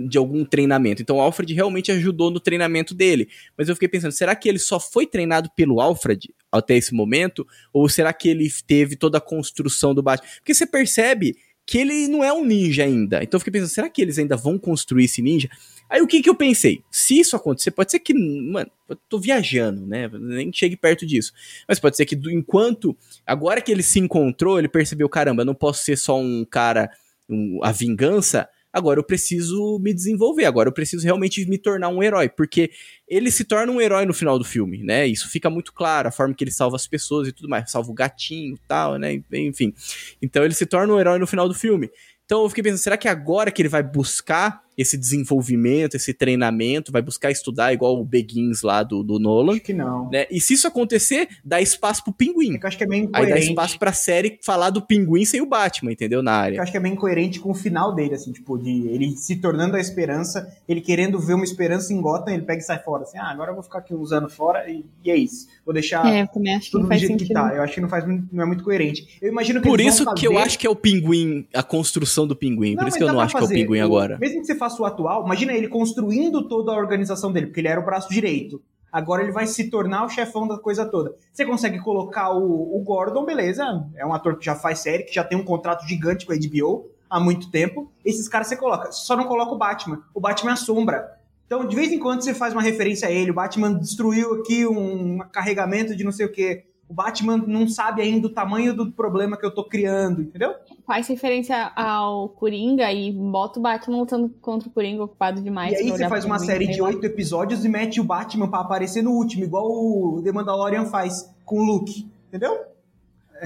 [0.08, 1.02] de algum treinamento.
[1.02, 3.28] Então o Alfred realmente ajudou no treinamento dele.
[3.56, 7.46] Mas eu fiquei pensando, será que ele só foi treinado pelo Alfred até esse momento?
[7.72, 10.28] Ou será que ele teve toda a construção do Batman?
[10.38, 11.36] Porque você percebe
[11.66, 13.22] que ele não é um ninja ainda.
[13.22, 15.48] Então eu fiquei pensando, será que eles ainda vão construir esse ninja?
[15.94, 16.82] Aí o que que eu pensei?
[16.90, 20.10] Se isso acontecer, pode ser que, mano, eu tô viajando, né?
[20.12, 21.32] Nem chegue perto disso.
[21.68, 25.54] Mas pode ser que enquanto, agora que ele se encontrou, ele percebeu, caramba, eu não
[25.54, 26.90] posso ser só um cara,
[27.30, 32.02] um, a vingança, agora eu preciso me desenvolver, agora eu preciso realmente me tornar um
[32.02, 32.72] herói, porque
[33.06, 35.06] ele se torna um herói no final do filme, né?
[35.06, 37.92] Isso fica muito claro, a forma que ele salva as pessoas e tudo mais, salva
[37.92, 39.22] o gatinho e tal, né?
[39.32, 39.72] Enfim.
[40.20, 41.88] Então ele se torna um herói no final do filme.
[42.24, 46.92] Então eu fiquei pensando, será que agora que ele vai buscar esse desenvolvimento, esse treinamento,
[46.92, 49.54] vai buscar estudar igual o Begins lá do, do Nolan.
[49.54, 50.10] Acho que não.
[50.10, 50.26] Né?
[50.30, 52.54] E se isso acontecer, dá espaço pro Pinguim.
[52.54, 53.32] É eu acho que é meio incoerente.
[53.32, 56.22] Aí dá espaço pra série falar do Pinguim sem o Batman, entendeu?
[56.22, 56.56] Na área.
[56.56, 59.36] Eu acho que é meio incoerente com o final dele, assim, tipo, de ele se
[59.36, 63.04] tornando a esperança, ele querendo ver uma esperança em Gotham, ele pega e sai fora,
[63.04, 65.48] assim, ah, agora eu vou ficar aqui uns anos fora e, e é isso.
[65.64, 67.28] Vou deixar é, eu também acho que não faz jeito sentido.
[67.28, 67.54] que tá.
[67.54, 69.18] Eu acho que não, faz, não é muito coerente.
[69.20, 72.36] Eu imagino que Por isso que eu acho que é o Pinguim, a construção do
[72.36, 72.74] Pinguim.
[72.74, 74.18] Não, Por isso que eu não acho que é o Pinguim agora.
[74.18, 77.68] Mesmo que você faça o atual, imagina ele construindo toda a organização dele, porque ele
[77.68, 78.62] era o braço direito.
[78.90, 81.14] Agora ele vai se tornar o chefão da coisa toda.
[81.32, 83.64] Você consegue colocar o, o Gordon, beleza?
[83.96, 86.36] É um ator que já faz série, que já tem um contrato gigante com a
[86.36, 87.90] HBO há muito tempo.
[88.04, 88.92] Esses caras você coloca.
[88.92, 90.00] Só não coloca o Batman.
[90.14, 91.18] O Batman é a sombra.
[91.44, 93.32] Então, de vez em quando você faz uma referência a ele.
[93.32, 96.64] O Batman destruiu aqui um carregamento de não sei o que.
[96.88, 100.54] O Batman não sabe ainda o tamanho do problema que eu tô criando, entendeu?
[100.86, 105.72] Faz referência ao Coringa e bota o Batman lutando contra o Coringa ocupado demais.
[105.72, 109.02] E aí você faz uma série de oito episódios e mete o Batman para aparecer
[109.02, 112.74] no último, igual o The Mandalorian faz com o Luke, entendeu?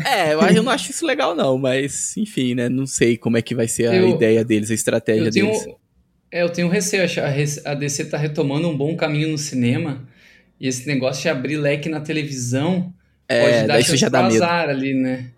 [0.05, 2.69] É, eu, não acho isso legal não, mas enfim, né?
[2.69, 5.67] Não sei como é que vai ser a eu, ideia deles, a estratégia tenho, deles.
[6.31, 7.05] É, eu tenho receio,
[7.65, 10.07] a DC tá retomando um bom caminho no cinema
[10.61, 12.93] e esse negócio de abrir leque na televisão
[13.29, 14.79] é, pode dar isso já dá azar medo.
[14.79, 15.31] ali, né?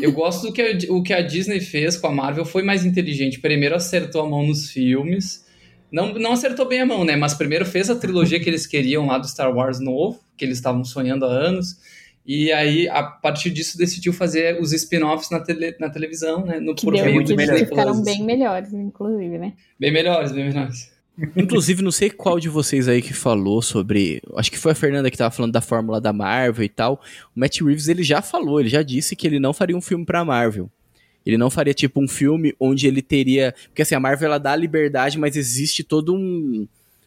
[0.00, 2.84] Eu gosto do que a, o que a Disney fez com a Marvel, foi mais
[2.84, 3.40] inteligente.
[3.40, 5.44] Primeiro acertou a mão nos filmes,
[5.92, 7.16] não, não acertou bem a mão, né?
[7.16, 10.56] Mas primeiro fez a trilogia que eles queriam lá do Star Wars novo, que eles
[10.56, 11.76] estavam sonhando há anos.
[12.24, 16.60] E aí, a partir disso, decidiu fazer os spin-offs na, tele, na televisão, né?
[16.60, 19.52] No, que por deu, meio de ficaram bem melhores, inclusive, né?
[19.78, 20.91] Bem melhores, bem melhores.
[21.36, 24.22] Inclusive, não sei qual de vocês aí que falou sobre.
[24.34, 27.02] Acho que foi a Fernanda que tava falando da fórmula da Marvel e tal.
[27.36, 30.04] O Matt Reeves ele já falou, ele já disse que ele não faria um filme
[30.04, 30.70] pra Marvel.
[31.24, 33.54] Ele não faria tipo um filme onde ele teria.
[33.68, 36.66] Porque assim, a Marvel ela dá liberdade, mas existe todo um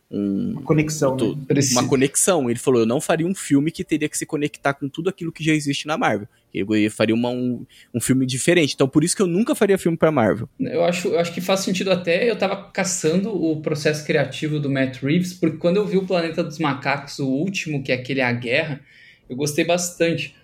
[0.10, 1.16] um, uma conexão.
[1.16, 1.62] né?
[1.72, 2.50] Uma conexão.
[2.50, 5.32] Ele falou: eu não faria um filme que teria que se conectar com tudo aquilo
[5.32, 6.28] que já existe na Marvel.
[6.56, 8.74] Eu faria uma, um, um filme diferente.
[8.74, 10.48] Então, por isso que eu nunca faria filme pra Marvel.
[10.60, 12.30] Eu acho, eu acho que faz sentido até.
[12.30, 16.44] Eu tava caçando o processo criativo do Matt Reeves, porque quando eu vi o Planeta
[16.44, 18.82] dos Macacos, o último, que é aquele A Guerra,
[19.30, 20.36] eu gostei bastante.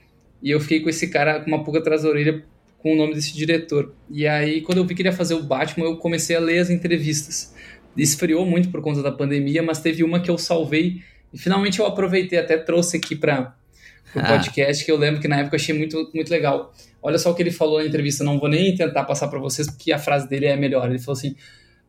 [0.41, 2.43] E eu fiquei com esse cara com uma pulga atrás da orelha
[2.79, 3.93] com o nome desse diretor.
[4.09, 6.59] E aí, quando eu vi que ele ia fazer o Batman, eu comecei a ler
[6.59, 7.53] as entrevistas
[7.97, 11.01] esfriou muito por conta da pandemia, mas teve uma que eu salvei
[11.33, 13.55] e finalmente eu aproveitei, até trouxe aqui para
[14.15, 14.37] o ah.
[14.37, 16.73] podcast, que eu lembro que na época eu achei muito, muito legal.
[17.01, 19.67] Olha só o que ele falou na entrevista, não vou nem tentar passar para vocês,
[19.67, 20.89] porque a frase dele é melhor.
[20.89, 21.35] Ele falou assim: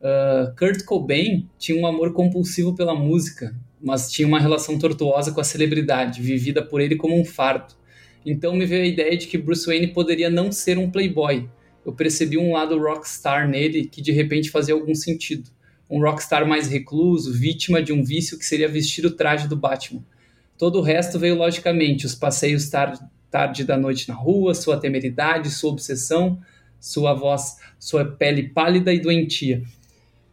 [0.01, 5.41] uh, Kurt Cobain tinha um amor compulsivo pela música, mas tinha uma relação tortuosa com
[5.41, 7.73] a celebridade, vivida por ele como um fardo.
[8.25, 11.47] Então me veio a ideia de que Bruce Wayne poderia não ser um playboy.
[11.85, 15.51] Eu percebi um lado rockstar nele que de repente fazia algum sentido
[15.93, 20.03] um rockstar mais recluso, vítima de um vício que seria vestir o traje do Batman.
[20.63, 22.97] Todo o resto veio logicamente, os passeios tar
[23.29, 26.39] tarde da noite na rua, sua temeridade, sua obsessão,
[26.79, 29.61] sua voz, sua pele pálida e doentia.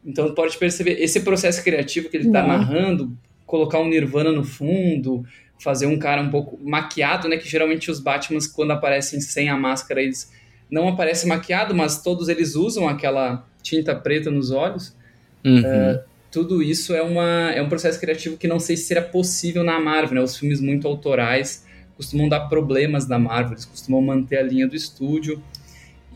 [0.05, 3.13] Então pode perceber esse processo criativo que ele está narrando,
[3.45, 5.27] colocar um Nirvana no fundo,
[5.59, 7.37] fazer um cara um pouco maquiado, né?
[7.37, 10.33] Que geralmente os Batmans quando aparecem sem a máscara eles
[10.71, 14.97] não aparecem maquiado, mas todos eles usam aquela tinta preta nos olhos.
[15.45, 15.59] Uhum.
[15.59, 19.65] Uh, tudo isso é, uma, é um processo criativo que não sei se seria possível
[19.65, 20.23] na Marvel, né?
[20.23, 21.67] Os filmes muito autorais
[21.97, 25.43] costumam dar problemas na Marvel, eles costumam manter a linha do estúdio.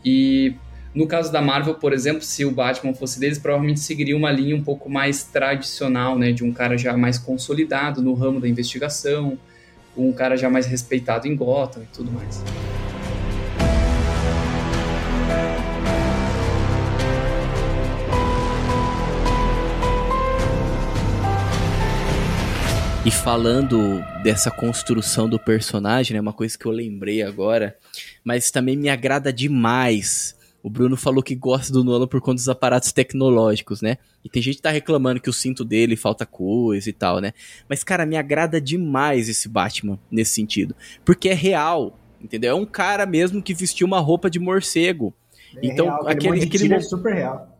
[0.03, 0.55] E
[0.93, 4.55] no caso da Marvel, por exemplo, se o Batman fosse deles, provavelmente seguiria uma linha
[4.55, 6.31] um pouco mais tradicional, né?
[6.31, 9.37] De um cara já mais consolidado no ramo da investigação,
[9.97, 12.41] um cara já mais respeitado em Gotham e tudo mais.
[23.05, 27.77] E falando dessa construção do personagem, é né, uma coisa que eu lembrei agora,
[28.23, 30.35] mas também me agrada demais.
[30.63, 33.99] O Bruno falou que gosta do Nolan por conta dos aparatos tecnológicos, né?
[34.23, 37.33] E tem gente que tá reclamando que o cinto dele falta coisa e tal, né?
[37.69, 40.75] Mas, cara, me agrada demais esse Batman nesse sentido.
[41.05, 42.57] Porque é real, entendeu?
[42.57, 45.13] É um cara mesmo que vestiu uma roupa de morcego.
[45.57, 47.54] É então, real, aquele, aquele, é super real.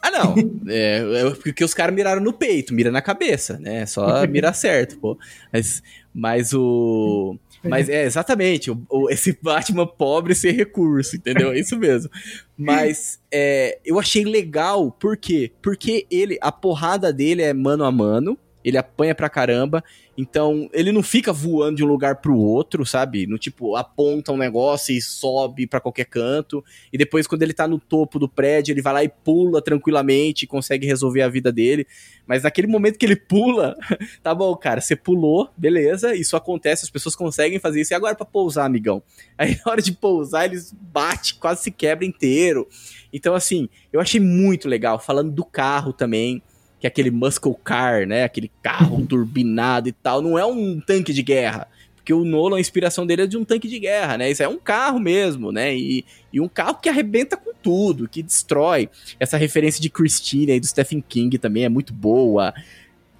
[0.00, 0.34] Ah, não.
[0.70, 3.86] É, é porque os caras miraram no peito, mira na cabeça, né?
[3.86, 5.18] Só mira certo, pô.
[5.52, 5.82] Mas,
[6.12, 7.38] mas o.
[7.64, 11.52] Mas é exatamente, o, o, esse Batman pobre sem recurso, entendeu?
[11.52, 12.10] É isso mesmo.
[12.56, 15.50] Mas é, eu achei legal, por quê?
[15.60, 19.82] Porque ele, a porrada dele é mano a mano, ele apanha pra caramba,
[20.20, 23.24] então, ele não fica voando de um lugar pro outro, sabe?
[23.24, 26.64] No tipo, aponta um negócio e sobe para qualquer canto.
[26.92, 30.44] E depois, quando ele tá no topo do prédio, ele vai lá e pula tranquilamente
[30.44, 31.86] e consegue resolver a vida dele.
[32.26, 33.76] Mas naquele momento que ele pula,
[34.20, 37.92] tá bom, cara, você pulou, beleza, isso acontece, as pessoas conseguem fazer isso.
[37.92, 39.00] E agora para pousar, amigão?
[39.38, 42.66] Aí na hora de pousar, eles bate, quase se quebra inteiro.
[43.12, 44.98] Então, assim, eu achei muito legal.
[44.98, 46.42] Falando do carro também
[46.80, 48.24] que é aquele muscle car, né?
[48.24, 50.22] Aquele carro turbinado e tal.
[50.22, 51.68] Não é um tanque de guerra.
[51.96, 54.30] Porque o Nolan, a inspiração dele é de um tanque de guerra, né?
[54.30, 55.76] Isso é um carro mesmo, né?
[55.76, 58.88] E, e um carro que arrebenta com tudo, que destrói.
[59.20, 62.54] Essa referência de Christine aí do Stephen King também é muito boa.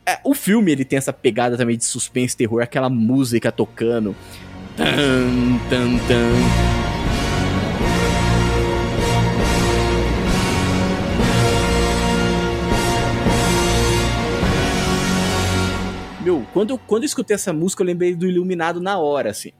[0.06, 4.16] É, o filme ele tem essa pegada também de suspense terror, aquela música tocando.
[4.74, 6.67] Tan, tan, tan.
[16.52, 19.50] Quando eu, quando eu escutei essa música, eu lembrei do Iluminado na hora, assim.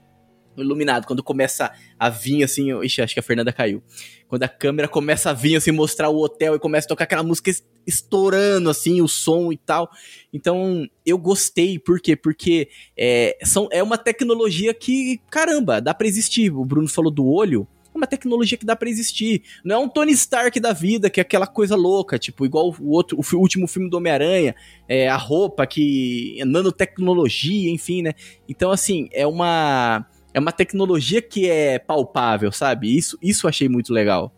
[0.57, 1.05] iluminado.
[1.05, 3.81] Quando começa a vir, assim, ixi, acho que a Fernanda caiu.
[4.27, 7.23] Quando a câmera começa a vir, assim, mostrar o hotel e começa a tocar aquela
[7.23, 7.51] música
[7.87, 9.89] estourando, assim, o som e tal.
[10.33, 12.15] Então, eu gostei, por quê?
[12.15, 16.51] Porque é, são, é uma tecnologia que, caramba, dá pra existir.
[16.51, 17.67] O Bruno falou do olho
[17.99, 19.43] uma tecnologia que dá para existir.
[19.63, 22.91] Não é um Tony Stark da vida, que é aquela coisa louca, tipo, igual o
[22.91, 24.55] outro, o último filme do Homem-Aranha,
[24.87, 28.13] é, a roupa que nanotecnologia, enfim, né?
[28.47, 32.95] Então, assim, é uma é uma tecnologia que é palpável, sabe?
[32.95, 34.33] Isso, isso eu achei muito legal.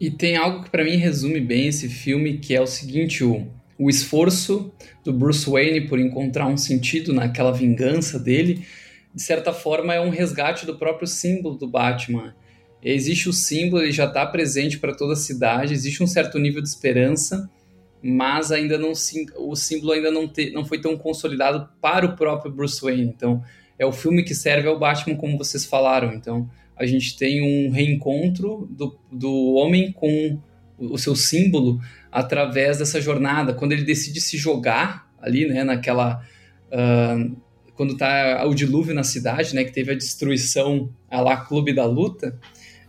[0.00, 3.46] E tem algo que para mim resume bem esse filme, que é o seguinte, o,
[3.78, 4.72] o esforço
[5.04, 8.64] do Bruce Wayne por encontrar um sentido naquela vingança dele,
[9.14, 12.34] de certa forma é um resgate do próprio símbolo do Batman.
[12.84, 16.60] Existe o símbolo, ele já está presente para toda a cidade, existe um certo nível
[16.60, 17.50] de esperança,
[18.02, 18.92] mas ainda não
[19.38, 23.04] o símbolo ainda não, te, não foi tão consolidado para o próprio Bruce Wayne.
[23.04, 23.42] Então,
[23.78, 26.12] é o filme que serve ao Batman, como vocês falaram.
[26.12, 30.38] Então, a gente tem um reencontro do, do homem com
[30.78, 31.80] o seu símbolo
[32.12, 33.54] através dessa jornada.
[33.54, 36.22] Quando ele decide se jogar ali, né, naquela.
[36.66, 37.36] Uh,
[37.74, 41.84] quando tá o dilúvio na cidade, né, que teve a destruição a lá Clube da
[41.84, 42.38] Luta,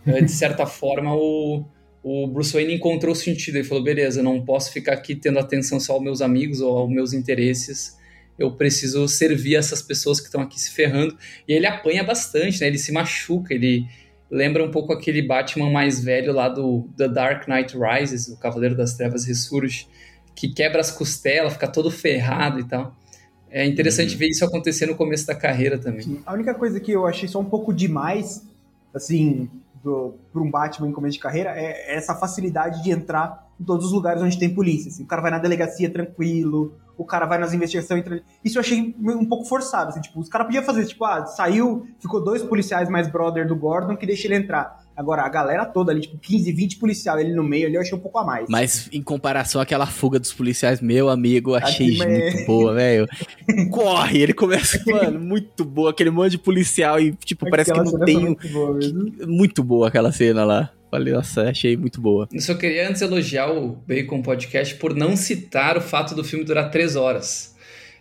[0.05, 1.65] de certa forma o,
[2.03, 3.55] o Bruce Wayne encontrou o sentido.
[3.55, 6.89] Ele falou: beleza, não posso ficar aqui tendo atenção só aos meus amigos ou aos
[6.89, 7.95] meus interesses
[8.37, 11.17] eu preciso servir essas pessoas que estão aqui se ferrando.
[11.47, 12.67] E ele apanha bastante, né?
[12.67, 13.87] Ele se machuca, ele
[14.29, 18.75] lembra um pouco aquele Batman mais velho lá do The Dark Knight Rises, o Cavaleiro
[18.75, 19.87] das Trevas Ressurge,
[20.35, 22.95] que quebra as costelas, fica todo ferrado e tal.
[23.49, 24.19] É interessante uhum.
[24.19, 26.01] ver isso acontecer no começo da carreira também.
[26.01, 26.21] Sim.
[26.25, 28.45] A única coisa que eu achei só um pouco demais,
[28.93, 29.49] assim,
[30.31, 33.91] para um Batman em começo de carreira, é essa facilidade de entrar em todos os
[33.91, 34.89] lugares onde tem polícia.
[34.89, 35.03] Assim.
[35.03, 38.03] O cara vai na delegacia tranquilo, o cara vai nas investigações.
[38.43, 41.87] Isso eu achei um pouco forçado, assim, tipo, os caras podiam fazer, tipo, ah, saiu,
[41.99, 44.83] ficou dois policiais mais brother do Gordon que deixa ele entrar.
[44.95, 47.97] Agora, a galera toda ali, tipo, 15, 20 policiais ele no meio ali, eu achei
[47.97, 48.47] um pouco a mais.
[48.49, 52.45] Mas em comparação àquela fuga dos policiais, meu amigo, eu achei Aqui, muito é...
[52.45, 53.07] boa, velho.
[53.71, 54.19] Corre!
[54.19, 58.19] Ele começa, mano, muito boa, aquele monte de policial e, tipo, parece que não tem.
[58.19, 58.79] Muito boa,
[59.27, 60.71] muito boa aquela cena lá.
[60.95, 62.25] Falei, nossa, achei muito boa.
[62.31, 66.45] Eu só queria antes elogiar o Bacon Podcast por não citar o fato do filme
[66.45, 67.53] durar três horas.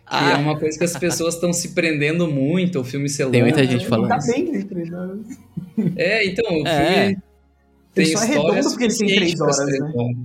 [0.07, 0.31] Que ah.
[0.31, 3.33] é uma coisa que as pessoas estão se prendendo muito, o filme ser longo.
[3.33, 4.07] Tem muita gente falando.
[4.07, 5.19] Tá bem que três horas.
[5.97, 7.05] É, então, o é.
[7.05, 7.17] filme
[7.93, 9.93] tem só é redondo porque ele tem três horas, né?
[9.93, 10.17] Horas.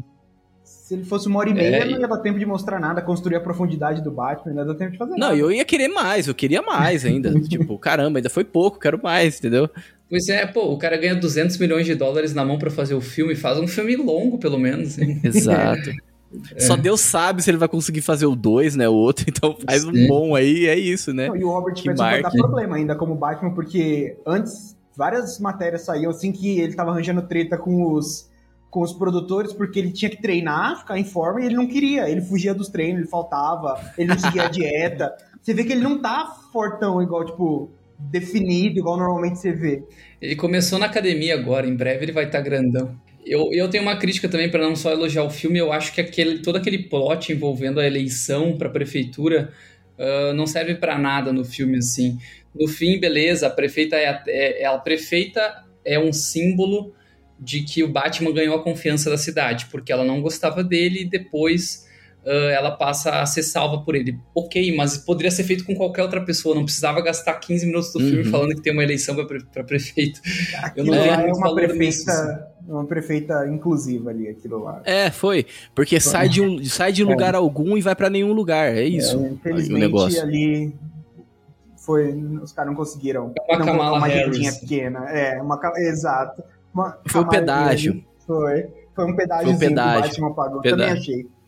[0.62, 3.02] Se ele fosse uma hora e meia, é, não ia dar tempo de mostrar nada,
[3.02, 5.32] construir a profundidade do Batman, não ia dar tempo de fazer não, nada.
[5.32, 7.32] Não, eu ia querer mais, eu queria mais ainda.
[7.48, 9.68] tipo, caramba, ainda foi pouco, quero mais, entendeu?
[10.10, 13.00] Pois é, pô, o cara ganha 200 milhões de dólares na mão para fazer o
[13.00, 14.98] filme, faz um filme longo, pelo menos.
[14.98, 15.20] Hein?
[15.24, 15.90] Exato.
[16.54, 16.60] É.
[16.60, 18.88] Só Deus sabe se ele vai conseguir fazer o 2, né?
[18.88, 19.88] O outro, então faz Sim.
[19.88, 21.28] um bom aí, é isso, né?
[21.28, 25.82] Não, e o Robert Pattinson vai dar problema ainda como Batman, porque antes várias matérias
[25.82, 28.28] saíam assim que ele tava arranjando treta com os
[28.68, 32.08] com os produtores porque ele tinha que treinar, ficar em forma e ele não queria.
[32.08, 35.12] Ele fugia dos treinos, ele faltava, ele não seguia a dieta.
[35.42, 37.70] Você vê que ele não tá fortão igual, tipo,
[38.08, 39.82] definido, igual normalmente você vê.
[40.20, 42.98] Ele começou na academia agora, em breve ele vai estar tá grandão.
[43.24, 46.00] Eu, eu tenho uma crítica também para não só elogiar o filme, eu acho que
[46.00, 49.52] aquele, todo aquele plot envolvendo a eleição para a prefeitura
[49.98, 52.18] uh, não serve para nada no filme assim.
[52.54, 56.94] No fim, beleza, a prefeita é, é, a prefeita é um símbolo
[57.38, 61.04] de que o Batman ganhou a confiança da cidade, porque ela não gostava dele e
[61.04, 61.88] depois
[62.24, 64.18] ela passa a ser salva por ele.
[64.34, 67.98] Ok, mas poderia ser feito com qualquer outra pessoa, não precisava gastar 15 minutos do
[67.98, 68.08] uhum.
[68.08, 69.14] filme falando que tem uma eleição
[69.52, 70.20] para prefeito.
[70.62, 72.70] Aquilo Eu não é, é uma prefeita, assim.
[72.70, 74.82] uma prefeita inclusiva ali, aquilo lá.
[74.84, 76.10] É, foi, porque foi.
[76.12, 77.38] sai de, um, sai de lugar é.
[77.38, 79.18] algum e vai para nenhum lugar, é isso.
[79.18, 80.22] É, infelizmente, o negócio.
[80.22, 80.74] ali
[81.76, 82.12] foi,
[82.42, 85.10] os caras não conseguiram é uma não uma rendinha pequena.
[85.10, 86.42] É, uma exato.
[86.72, 88.04] Uma foi o pedágio.
[88.26, 88.68] Foi.
[88.94, 90.02] Foi um pedágio foi um pedágio.
[90.02, 90.60] Batman pagou.
[90.60, 90.86] Pedágio.
[90.86, 91.39] Também achei.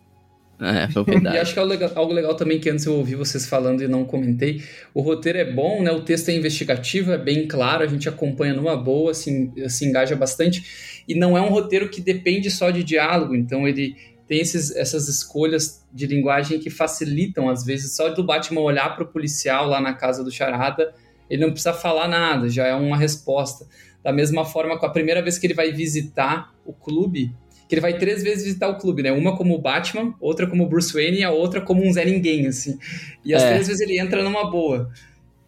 [0.62, 3.46] É, e acho que é algo legal, algo legal, também que antes eu ouvi vocês
[3.46, 4.62] falando e não comentei.
[4.94, 5.90] O roteiro é bom, né?
[5.90, 10.14] O texto é investigativo, é bem claro, a gente acompanha numa boa, se, se engaja
[10.14, 11.02] bastante.
[11.08, 13.96] E não é um roteiro que depende só de diálogo, então ele
[14.28, 19.04] tem esses, essas escolhas de linguagem que facilitam, às vezes, só do Batman olhar para
[19.04, 20.94] o policial lá na casa do Charada,
[21.28, 23.66] ele não precisa falar nada, já é uma resposta.
[24.02, 27.34] Da mesma forma, com a primeira vez que ele vai visitar o clube,
[27.72, 29.10] que ele vai três vezes visitar o clube, né?
[29.10, 32.78] Uma como Batman, outra como Bruce Wayne e a outra como um Zé Ninguém, assim.
[33.24, 33.48] E as é.
[33.48, 34.90] três vezes ele entra numa boa.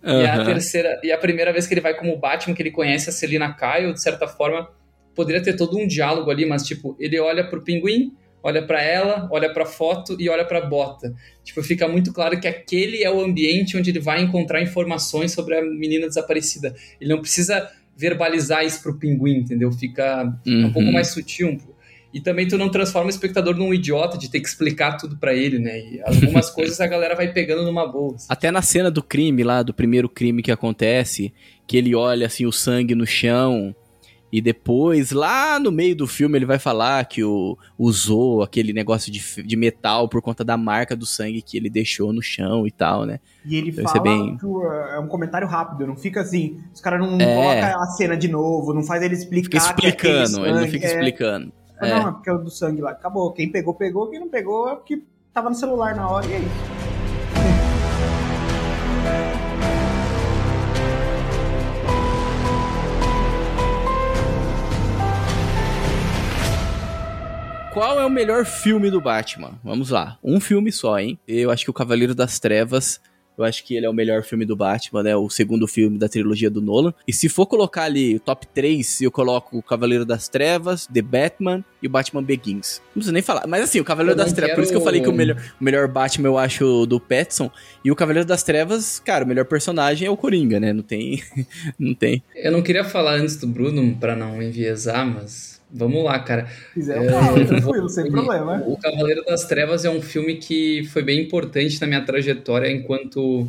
[0.03, 0.23] Uhum.
[0.23, 3.11] E a terceira, e a primeira vez que ele vai como Batman, que ele conhece
[3.11, 4.71] a Selina Kyle, de certa forma,
[5.15, 9.29] poderia ter todo um diálogo ali, mas tipo, ele olha pro pinguim, olha para ela,
[9.31, 11.15] olha para a foto e olha para a bota.
[11.45, 15.59] Tipo, fica muito claro que aquele é o ambiente onde ele vai encontrar informações sobre
[15.59, 16.75] a menina desaparecida.
[16.99, 19.71] Ele não precisa verbalizar isso pro pinguim, entendeu?
[19.73, 20.69] Fica uhum.
[20.69, 21.59] um pouco mais sutil.
[22.15, 25.35] E também tu não transforma o espectador num idiota de ter que explicar tudo para
[25.35, 25.79] ele, né?
[25.79, 28.15] E algumas coisas a galera vai pegando numa boa.
[28.15, 28.27] Assim.
[28.29, 31.35] Até na cena do crime lá, do primeiro crime que acontece,
[31.67, 33.75] que ele olha assim o sangue no chão
[34.35, 39.13] e depois, lá no meio do filme, ele vai falar que o, usou aquele negócio
[39.13, 42.71] de, de metal por conta da marca do sangue que ele deixou no chão e
[42.73, 43.21] tal, né?
[43.45, 44.37] E ele Deve fala bem...
[44.37, 47.33] que é um comentário rápido, não fica assim, os caras não é...
[47.33, 49.61] colocam a cena de novo, não faz ele explicar.
[49.61, 50.91] Fica explicando, sangue, ele não fica é...
[51.87, 51.95] É.
[51.95, 52.91] Não, é porque é o do sangue lá.
[52.91, 53.33] Acabou.
[53.33, 54.09] Quem pegou, pegou.
[54.09, 56.85] Quem não pegou é porque tava no celular na hora e é isso.
[67.75, 69.59] Qual é o melhor filme do Batman?
[69.65, 70.17] Vamos lá.
[70.23, 71.19] Um filme só, hein?
[71.27, 73.01] Eu acho que o Cavaleiro das Trevas
[73.37, 75.17] eu acho que ele é o melhor filme do Batman, né?
[75.17, 76.95] O segundo filme da trilogia do Nolan.
[77.07, 81.03] E se for colocar ali o top 3, eu coloco o Cavaleiro das Trevas, The
[81.03, 82.81] Batman e o Batman Begins.
[82.87, 83.47] Não preciso nem falar.
[83.47, 84.57] Mas assim, o Cavaleiro das Trevas, quero...
[84.57, 87.51] por isso que eu falei que o melhor, o melhor Batman eu acho do Petson.
[87.85, 90.73] E o Cavaleiro das Trevas, cara, o melhor personagem é o Coringa, né?
[90.73, 91.23] Não tem.
[91.79, 92.23] não tem.
[92.35, 96.49] Eu não queria falar antes do Bruno para não enviesar, mas Vamos lá, cara.
[96.73, 98.63] Quiser, falo, tranquilo, sem problema.
[98.65, 103.49] O Cavaleiro das Trevas é um filme que foi bem importante na minha trajetória enquanto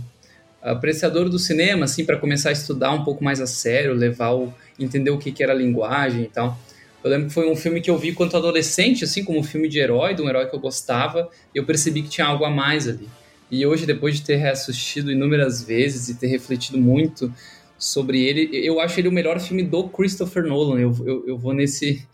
[0.59, 4.51] apreciador do cinema, assim, para começar a estudar um pouco mais a sério, levar o,
[4.79, 6.57] entender o que, que era linguagem e tal.
[7.03, 9.69] Eu lembro que foi um filme que eu vi quando adolescente, assim, como um filme
[9.69, 12.49] de herói, de um herói que eu gostava, e eu percebi que tinha algo a
[12.49, 13.07] mais ali.
[13.51, 17.31] E hoje, depois de ter reassistido inúmeras vezes e ter refletido muito
[17.77, 18.49] sobre ele.
[18.53, 20.79] Eu acho ele o melhor filme do Christopher Nolan.
[20.79, 22.05] Eu, eu, eu vou nesse,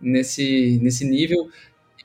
[0.00, 1.48] nesse, nesse nível.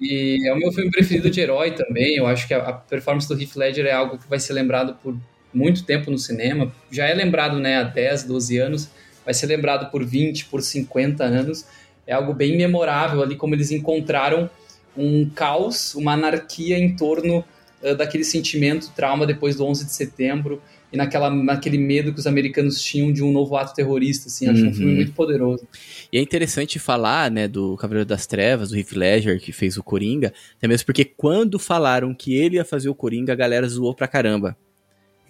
[0.01, 2.15] E é o meu filme preferido de herói também.
[2.15, 4.97] Eu acho que a, a, performance do Heath Ledger é algo que vai ser lembrado
[5.01, 5.15] por
[5.53, 6.73] muito tempo no cinema.
[6.91, 8.89] Já é lembrado né, há 10, 12 anos,
[9.23, 11.65] vai ser lembrado por 20, por 50 anos.
[12.07, 14.49] É algo bem memorável ali, como eles encontraram
[14.97, 17.45] um caos, uma anarquia em torno
[17.81, 20.61] uh, daquele sentimento, trauma depois do 11 de setembro
[20.93, 24.61] e naquela, naquele medo que os americanos tinham de um novo ato terrorista, assim, acho
[24.61, 24.69] uhum.
[24.69, 24.97] um filme uhum.
[24.97, 25.67] muito poderoso.
[26.11, 29.83] E é interessante falar, né, do Cavaleiro das Trevas, do Heath Ledger, que fez o
[29.83, 33.95] Coringa, até mesmo porque quando falaram que ele ia fazer o Coringa, a galera zoou
[33.95, 34.55] pra caramba.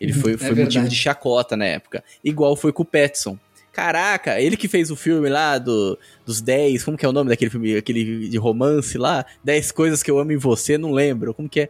[0.01, 2.03] Ele foi, é foi motivo de chacota na época.
[2.21, 3.39] Igual foi com o Petson.
[3.71, 7.29] Caraca, ele que fez o filme lá do, dos 10, como que é o nome
[7.29, 9.25] daquele filme, aquele de romance lá?
[9.45, 11.69] 10 coisas que eu amo em você, não lembro, como que é?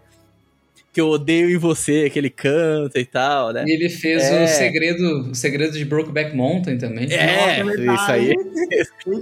[0.93, 3.65] Que eu odeio em você, que ele canta e tal, né?
[3.67, 4.43] E ele fez é.
[4.43, 7.11] o segredo, o segredo de Brokeback Mountain também.
[7.11, 8.35] É, Nossa, isso aí.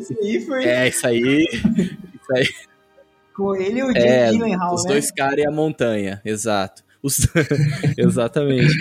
[0.02, 0.66] isso aí foi.
[0.66, 1.48] É, isso aí.
[1.50, 2.48] Isso aí.
[3.34, 4.92] Com ele e o Jake é, Gyllenhaal, Os né?
[4.92, 6.84] dois caras e a montanha, exato.
[7.02, 7.26] Os...
[7.98, 8.76] Exatamente.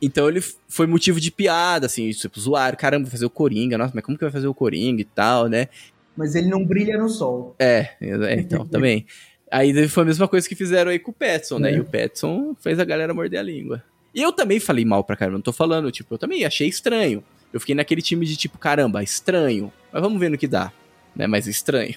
[0.00, 4.02] Então ele foi motivo de piada, assim, tipo, zoar, caramba, fazer o Coringa, nossa, mas
[4.02, 5.68] como que vai fazer o Coringa e tal, né?
[6.16, 7.54] Mas ele não brilha no sol.
[7.58, 9.06] É, é então, também.
[9.50, 11.72] Aí foi a mesma coisa que fizeram aí com o Petson, né?
[11.72, 11.76] É.
[11.76, 13.82] E o Petson fez a galera morder a língua.
[14.14, 17.22] E eu também falei mal pra caramba, não tô falando, tipo, eu também achei estranho.
[17.52, 19.72] Eu fiquei naquele time de tipo, caramba, estranho.
[19.92, 20.72] Mas vamos ver no que dá,
[21.14, 21.26] né?
[21.26, 21.96] Mas estranho.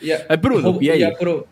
[0.00, 1.02] E a, Mas Bruno, e aí?
[1.02, 1.46] E pro...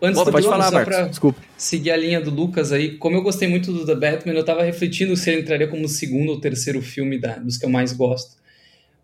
[0.00, 1.40] Antes Opa, pode falar, Marcos, desculpa.
[1.56, 4.64] Seguir a linha do Lucas aí, como eu gostei muito do The Batman, eu tava
[4.64, 7.92] refletindo se ele entraria como o segundo ou terceiro filme da, dos que eu mais
[7.92, 8.41] gosto.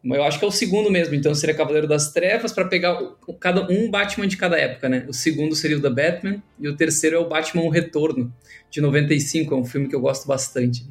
[0.04, 2.96] Eu acho que é o segundo mesmo, então seria Cavaleiro das Trevas para pegar
[3.40, 5.04] cada um Batman de cada época, né?
[5.08, 8.32] O segundo seria o The Batman e o terceiro é o Batman o Retorno,
[8.70, 10.86] de 95, é um filme que eu gosto bastante.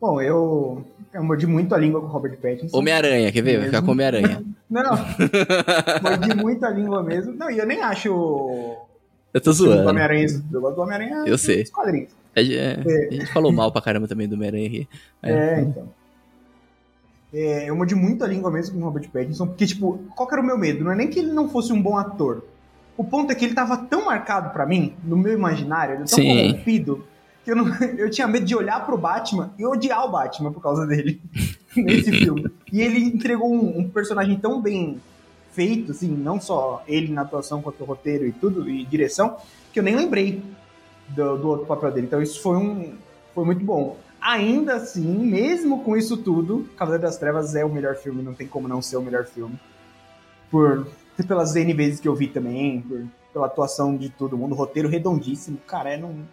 [0.00, 2.76] Bom, eu, eu mordi muito a língua com o Robert Pattinson.
[2.76, 3.58] Homem-Aranha, quer ver?
[3.58, 4.42] Vai ficar com Homem-Aranha.
[4.68, 4.82] não,
[6.02, 7.32] mordi muito a língua mesmo.
[7.34, 8.76] Não, e eu nem acho...
[9.32, 9.88] Eu tô zoando.
[9.88, 11.64] Homem-Aranha, eu gosto do Homem-Aranha Eu sei.
[11.66, 12.10] quadrinhos.
[12.34, 14.88] É, é, a gente falou mal pra caramba também do Homem-Aranha aqui.
[15.22, 15.99] É, é então.
[17.32, 20.34] É, eu mordi muito a língua mesmo com o Robert Pattinson, porque, tipo, qual que
[20.34, 20.84] era o meu medo?
[20.84, 22.42] Não é nem que ele não fosse um bom ator.
[22.96, 26.50] O ponto é que ele tava tão marcado para mim, no meu imaginário, tão Sim.
[26.50, 27.04] corrompido,
[27.44, 30.62] que eu, não, eu tinha medo de olhar pro Batman e odiar o Batman por
[30.62, 31.20] causa dele,
[31.76, 32.50] nesse filme.
[32.72, 35.00] E ele entregou um, um, personagem tão bem
[35.52, 39.36] feito, assim, não só ele na atuação, quanto o roteiro e tudo, e direção,
[39.72, 40.42] que eu nem lembrei
[41.08, 42.06] do, do outro papel dele.
[42.06, 42.94] Então isso foi um...
[43.34, 43.96] foi muito bom.
[44.20, 48.46] Ainda assim, mesmo com isso tudo, Cavaleiro das Trevas é o melhor filme, não tem
[48.46, 49.58] como não ser o melhor filme.
[50.50, 50.86] Por
[51.26, 55.58] pelas N vezes que eu vi também, por, pela atuação de todo mundo, roteiro redondíssimo,
[55.66, 56.26] cara, é não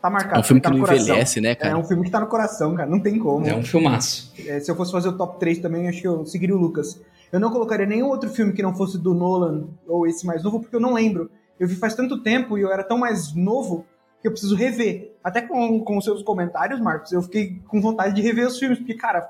[0.00, 0.36] tá marcado.
[0.36, 1.72] É um filme tá que não envelhece, né, cara?
[1.72, 3.46] É um filme que tá no coração, cara, não tem como.
[3.46, 4.32] É um filmaço.
[4.46, 7.00] É, se eu fosse fazer o top 3 também, acho que eu seguiria o Lucas.
[7.32, 10.60] Eu não colocaria nenhum outro filme que não fosse do Nolan ou esse mais novo,
[10.60, 11.30] porque eu não lembro.
[11.58, 13.84] eu vi faz tanto tempo e eu era tão mais novo
[14.20, 15.12] que eu preciso rever.
[15.22, 18.78] Até com, com os seus comentários, Marcos, eu fiquei com vontade de rever os filmes,
[18.78, 19.28] porque, cara,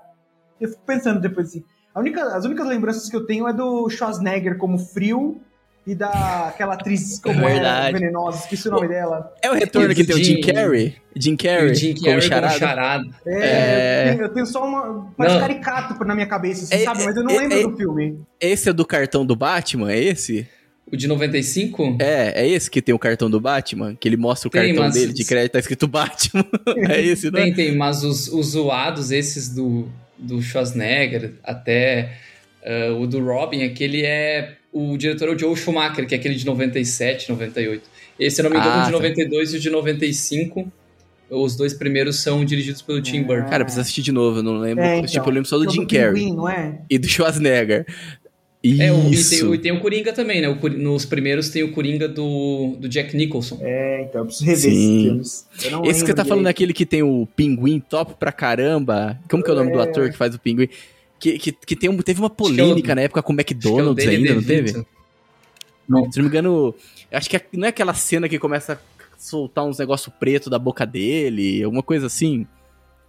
[0.60, 1.64] eu fico pensando depois assim.
[1.94, 5.40] Única, as únicas lembranças que eu tenho é do Schwarzenegger como frio
[5.86, 9.32] e da aquela atriz como é venenosa, esqueci o nome dela.
[9.40, 10.96] É o retorno que tem o Jim Carrey?
[11.14, 12.48] Jim Carrey, Jim Carrey como charada.
[12.48, 13.04] Como charada.
[13.26, 14.16] É, é...
[14.20, 15.10] Eu, tenho, só uma.
[15.16, 17.04] Parece caricato na minha cabeça, assim, é, sabe?
[17.04, 18.20] Mas eu não é, lembro é, do filme.
[18.40, 19.92] Esse é do cartão do Batman?
[19.92, 20.46] É esse?
[20.90, 21.96] O de 95?
[22.00, 23.96] É, é esse que tem o cartão do Batman?
[23.98, 26.44] Que ele mostra o tem, cartão dele de crédito tá escrito Batman.
[26.88, 27.42] é esse, né?
[27.42, 32.12] Tem, tem, mas os, os zoados, esses do, do Schwarzenegger, até
[32.62, 36.34] uh, o do Robin, aquele é o diretor é o Joe Schumacher, que é aquele
[36.34, 37.82] de 97, 98.
[38.20, 39.56] Esse, se não me engano, ah, de 92 tá.
[39.56, 40.72] e o de 95.
[41.28, 43.48] Os dois primeiros são dirigidos pelo Tim Burton.
[43.48, 44.84] Cara, precisa assistir de novo, eu não lembro.
[44.84, 46.32] É, então, tipo, eu lembro só do Jim Carrey.
[46.32, 46.78] não é?
[46.88, 47.84] E do Schwarzenegger.
[48.62, 48.82] Isso.
[48.82, 50.48] É, o, e, tem, e tem o Coringa também, né?
[50.48, 53.58] O, nos primeiros tem o Coringa do, do Jack Nicholson.
[53.60, 54.68] É, então eu preciso rever Sim.
[54.68, 55.46] esses filmes.
[55.88, 59.18] Esse que você tá falando é aquele que tem o pinguim top pra caramba.
[59.30, 59.82] Como que é o nome do é.
[59.82, 60.68] ator que faz o pinguim?
[61.18, 64.42] Que, que, que tem um, teve uma polêmica na época com o McDonald's ainda, não
[64.42, 64.84] teve?
[65.88, 66.10] Não.
[66.10, 66.74] Se não me engano,
[67.12, 68.78] acho que é, não é aquela cena que começa a
[69.16, 72.46] soltar uns negócios preto da boca dele, alguma coisa assim.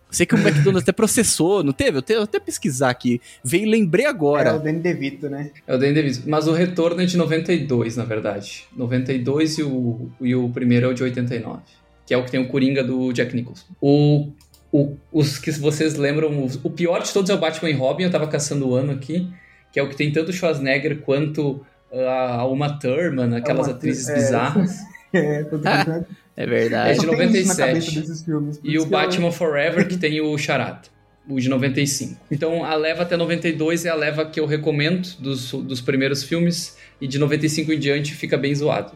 [0.10, 1.98] Sei que o McDonald's até processou, não teve?
[1.98, 3.22] Eu tenho até pesquisar aqui.
[3.44, 4.52] Veio lembrei agora.
[4.52, 5.52] É o Danny DeVito, né?
[5.66, 6.30] É o Danny DeVito.
[6.30, 8.66] Mas o retorno é de 92, na verdade.
[8.76, 11.60] 92 e o, e o primeiro é o de 89.
[12.06, 13.66] Que é o que tem o Coringa do Jack Nicholson.
[13.82, 14.30] O
[14.72, 18.04] o, os que vocês lembram, o, o, pior de todos é o Batman e Robin,
[18.04, 19.32] eu tava caçando o ano aqui,
[19.72, 24.78] que é o que tem tanto Schwarzenegger quanto a, Uma Thurman, aquelas atrizes é, bizarras.
[25.14, 25.46] É,
[26.36, 26.92] é verdade.
[26.92, 28.24] É de 97.
[28.24, 29.32] Filmes, e o Batman eu...
[29.32, 30.82] Forever, que tem o Charada.
[31.28, 32.20] O de 95.
[32.32, 36.78] Então, a leva até 92 é a leva que eu recomendo dos, dos primeiros filmes.
[37.02, 38.94] E de 95 em diante fica bem zoado.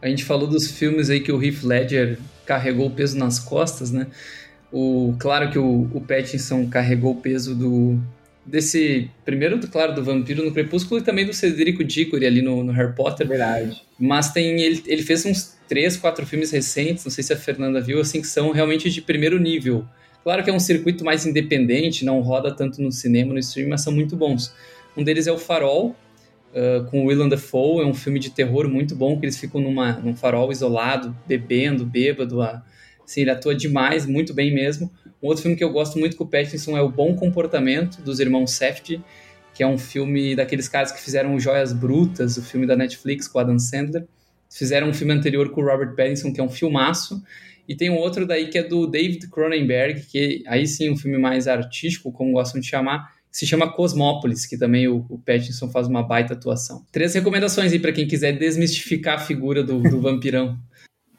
[0.00, 3.92] A gente falou dos filmes aí que o Heath Ledger carregou o peso nas costas,
[3.92, 4.08] né?
[4.72, 8.00] O, claro que o, o Pattinson carregou o peso do
[8.44, 12.72] desse primeiro, claro, do vampiro no Crepúsculo e também do Cedrico Diggory ali no, no
[12.72, 13.26] Harry Potter.
[13.26, 13.82] Verdade.
[13.98, 17.80] Mas tem ele, ele fez uns três, quatro filmes recentes, não sei se a Fernanda
[17.80, 19.86] viu, assim que são realmente de primeiro nível.
[20.22, 23.80] Claro que é um circuito mais independente, não roda tanto no cinema, no streaming, mas
[23.80, 24.54] são muito bons.
[24.96, 25.96] Um deles é o Farol,
[26.52, 29.60] uh, com o Willem Dafoe, é um filme de terror muito bom, que eles ficam
[29.60, 32.62] numa, num farol isolado, bebendo, bêbado, a,
[33.12, 34.90] Sim, ele atua demais, muito bem mesmo.
[35.22, 38.20] Um outro filme que eu gosto muito com o Pattinson é O Bom Comportamento, dos
[38.20, 39.04] irmãos Safdie,
[39.52, 43.38] que é um filme daqueles caras que fizeram Joias Brutas, o filme da Netflix com
[43.38, 44.06] Adam Sandler.
[44.50, 47.22] Fizeram um filme anterior com o Robert Pattinson, que é um filmaço.
[47.68, 51.18] E tem um outro daí que é do David Cronenberg, que aí sim um filme
[51.18, 55.68] mais artístico, como gostam de chamar, que se chama Cosmópolis, que também o, o Pattinson
[55.68, 56.82] faz uma baita atuação.
[56.90, 60.58] Três recomendações aí para quem quiser desmistificar a figura do, do vampirão.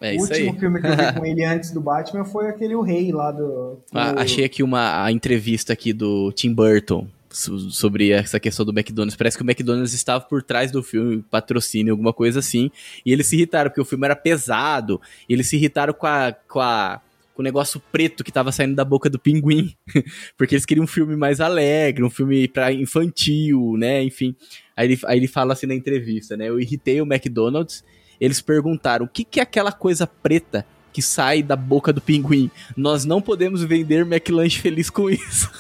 [0.04, 0.60] É o último aí.
[0.60, 3.80] filme que eu vi com ele antes do Batman foi aquele O Rei lá do.
[3.94, 9.16] Ah, achei aqui uma a entrevista aqui do Tim Burton sobre essa questão do McDonald's.
[9.16, 12.70] Parece que o McDonald's estava por trás do filme, patrocínio, alguma coisa assim.
[13.06, 15.00] E eles se irritaram, porque o filme era pesado.
[15.28, 16.36] E eles se irritaram com a.
[16.48, 17.02] Com a
[17.34, 19.74] com o negócio preto que tava saindo da boca do pinguim.
[20.38, 24.04] porque eles queriam um filme mais alegre, um filme para infantil, né?
[24.04, 24.36] Enfim.
[24.78, 26.50] Aí ele, aí ele fala assim na entrevista, né?
[26.50, 27.84] Eu irritei o McDonald's
[28.20, 32.50] eles perguntaram: o que, que é aquela coisa preta que sai da boca do pinguim?
[32.76, 35.52] Nós não podemos vender McLanche feliz com isso.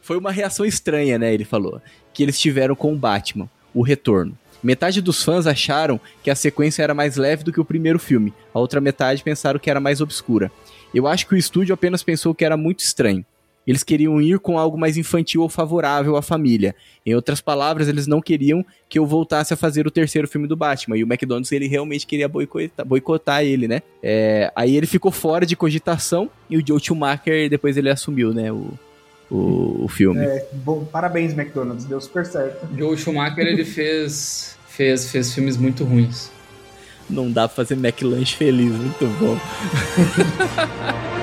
[0.00, 1.34] Foi uma reação estranha, né?
[1.34, 1.82] Ele falou.
[2.14, 4.36] Que eles tiveram com o Batman, o retorno.
[4.62, 8.34] Metade dos fãs acharam que a sequência era mais leve do que o primeiro filme,
[8.52, 10.50] a outra metade pensaram que era mais obscura.
[10.92, 13.24] Eu acho que o estúdio apenas pensou que era muito estranho.
[13.68, 16.74] Eles queriam ir com algo mais infantil ou favorável à família.
[17.04, 20.56] Em outras palavras, eles não queriam que eu voltasse a fazer o terceiro filme do
[20.56, 20.96] Batman.
[20.96, 23.82] E o McDonald's, ele realmente queria boicotar, boicotar ele, né?
[24.02, 28.50] É, aí ele ficou fora de cogitação e o Joe Schumacher, depois ele assumiu, né?
[28.50, 28.72] O,
[29.30, 30.24] o, o filme.
[30.24, 31.84] É, bom, parabéns, McDonald's.
[31.84, 32.66] Deu super certo.
[32.74, 36.30] Joe Schumacher, ele fez, fez, fez filmes muito ruins.
[37.10, 39.38] Não dá pra fazer McLanche feliz, muito bom.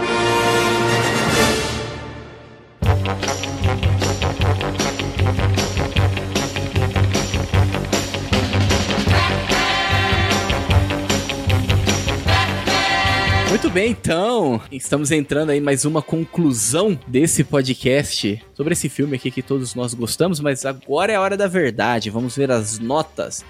[13.75, 19.41] bem, então, estamos entrando aí mais uma conclusão desse podcast sobre esse filme aqui que
[19.41, 22.09] todos nós gostamos, mas agora é a hora da verdade.
[22.09, 23.43] Vamos ver as notas.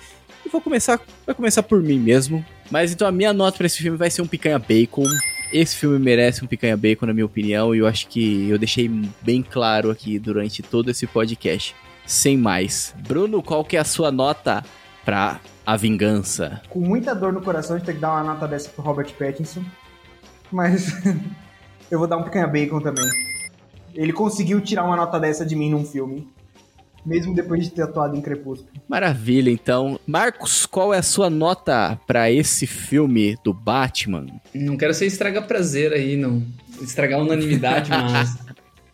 [0.44, 2.44] E vou começar, vai começar por mim mesmo.
[2.72, 5.06] Mas então a minha nota para esse filme vai ser um picanha bacon.
[5.54, 8.90] Esse filme merece um picanha bacon, na minha opinião, e eu acho que eu deixei
[9.22, 11.76] bem claro aqui durante todo esse podcast.
[12.04, 12.96] Sem mais.
[13.08, 14.64] Bruno, qual que é a sua nota
[15.06, 16.64] para A Vingança.
[16.68, 19.64] Com muita dor no coração de ter que dar uma nota dessa pro Robert Pattinson.
[20.56, 20.88] Mas
[21.92, 23.06] eu vou dar um picanha bacon também.
[23.94, 26.28] Ele conseguiu tirar uma nota dessa de mim num filme.
[27.06, 28.72] Mesmo depois de ter atuado em Crepúsculo.
[28.88, 30.00] Maravilha, então.
[30.08, 34.26] Marcos, qual é a sua nota para esse filme do Batman?
[34.56, 36.42] Não quero ser estraga prazer aí, não.
[36.82, 38.36] Estragar a unanimidade, mas.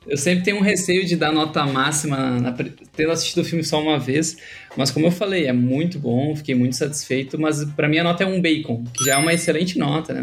[0.05, 2.53] Eu sempre tenho um receio de dar nota máxima, na,
[2.91, 4.35] tendo assistido o filme só uma vez,
[4.75, 8.23] mas como eu falei, é muito bom, fiquei muito satisfeito, mas para mim a nota
[8.23, 10.21] é um bacon, que já é uma excelente nota, né?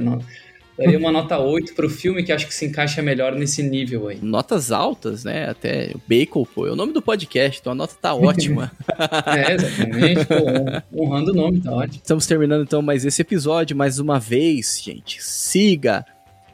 [0.78, 4.20] Daria uma nota 8 pro filme, que acho que se encaixa melhor nesse nível aí.
[4.22, 5.50] Notas altas, né?
[5.50, 8.70] Até Bacon, pô, é o nome do podcast, então a nota tá ótima.
[9.26, 12.00] é, exatamente, pô, honrando o nome, tá ótimo.
[12.00, 15.20] Estamos terminando então mais esse episódio, mais uma vez, gente.
[15.20, 16.06] Siga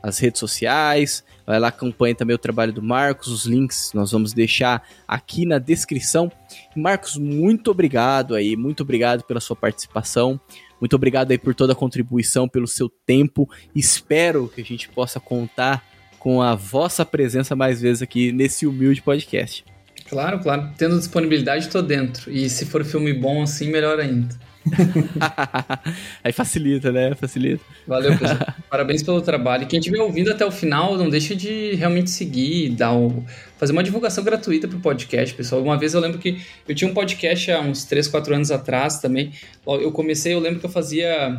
[0.03, 4.33] as redes sociais, vai lá, acompanhe também o trabalho do Marcos, os links nós vamos
[4.33, 6.33] deixar aqui na descrição.
[6.75, 10.41] Marcos, muito obrigado aí, muito obrigado pela sua participação.
[10.85, 13.49] Muito obrigado aí por toda a contribuição, pelo seu tempo.
[13.75, 15.83] Espero que a gente possa contar
[16.19, 19.65] com a vossa presença mais vezes aqui nesse humilde podcast.
[20.11, 20.69] Claro, claro.
[20.77, 22.31] Tendo disponibilidade, tô dentro.
[22.31, 24.39] E se for filme bom assim, melhor ainda.
[26.23, 27.15] Aí facilita, né?
[27.15, 27.65] Facilita.
[27.87, 28.55] Valeu, pessoal.
[28.71, 29.67] Parabéns pelo trabalho.
[29.67, 33.25] Quem estiver ouvindo até o final, não deixa de realmente seguir, dar um,
[33.59, 35.63] fazer uma divulgação gratuita pro podcast, pessoal.
[35.63, 38.99] Uma vez eu lembro que eu tinha um podcast há uns 3, 4 anos atrás
[38.99, 39.33] também.
[39.67, 41.39] Eu comecei, eu lembro que eu fazia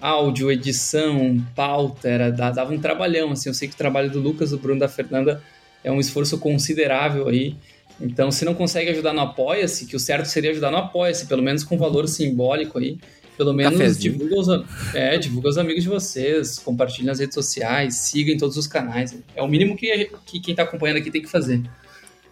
[0.00, 3.48] áudio, edição, pauta, era, dava um trabalhão, assim.
[3.48, 5.42] Eu sei que o trabalho do Lucas, do Bruno, da Fernanda
[5.82, 7.56] é um esforço considerável aí.
[8.00, 11.42] Então, se não consegue ajudar no Apoia-se, que o certo seria ajudar no Apoia-se, pelo
[11.42, 12.98] menos com valor simbólico aí.
[13.36, 14.48] Pelo menos divulga os,
[14.92, 19.16] é, divulga os amigos de vocês, compartilhe nas redes sociais, siga em todos os canais.
[19.36, 21.62] É o mínimo que, que quem está acompanhando aqui tem que fazer.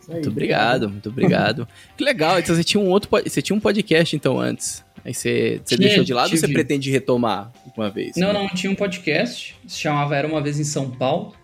[0.08, 1.68] Muito obrigado, muito obrigado.
[1.96, 4.84] que legal, então você tinha um outro você tinha um podcast então antes.
[5.04, 6.42] Aí você, você tinha, deixou de lado tive.
[6.42, 8.16] ou você pretende retomar uma vez?
[8.16, 11.35] Não, não, tinha um podcast, se chamava Era Uma Vez em São Paulo.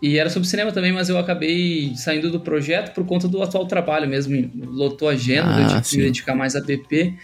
[0.00, 3.66] E era sobre cinema também, mas eu acabei saindo do projeto por conta do atual
[3.66, 4.50] trabalho mesmo.
[4.54, 7.14] Lotou a agenda, ah, eu tive que me dedicar mais a BP.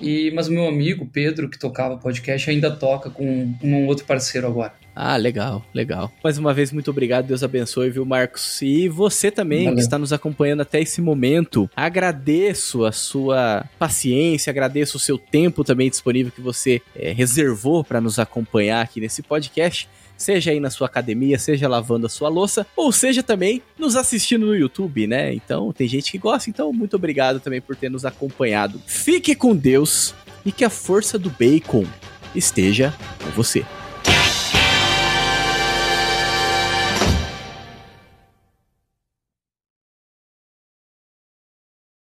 [0.00, 4.46] E, mas o meu amigo, Pedro, que tocava podcast, ainda toca com um outro parceiro
[4.46, 4.74] agora.
[4.94, 6.12] Ah, legal, legal.
[6.22, 7.26] Mais uma vez, muito obrigado.
[7.26, 8.60] Deus abençoe, viu, Marcos?
[8.62, 9.76] E você também, Valeu.
[9.76, 11.68] que está nos acompanhando até esse momento.
[11.76, 18.00] Agradeço a sua paciência, agradeço o seu tempo também disponível que você é, reservou para
[18.00, 22.66] nos acompanhar aqui nesse podcast seja aí na sua academia, seja lavando a sua louça,
[22.76, 25.34] ou seja também nos assistindo no YouTube, né?
[25.34, 28.80] Então tem gente que gosta, então muito obrigado também por ter nos acompanhado.
[28.86, 30.14] Fique com Deus
[30.44, 31.84] e que a força do bacon
[32.34, 33.64] esteja com você.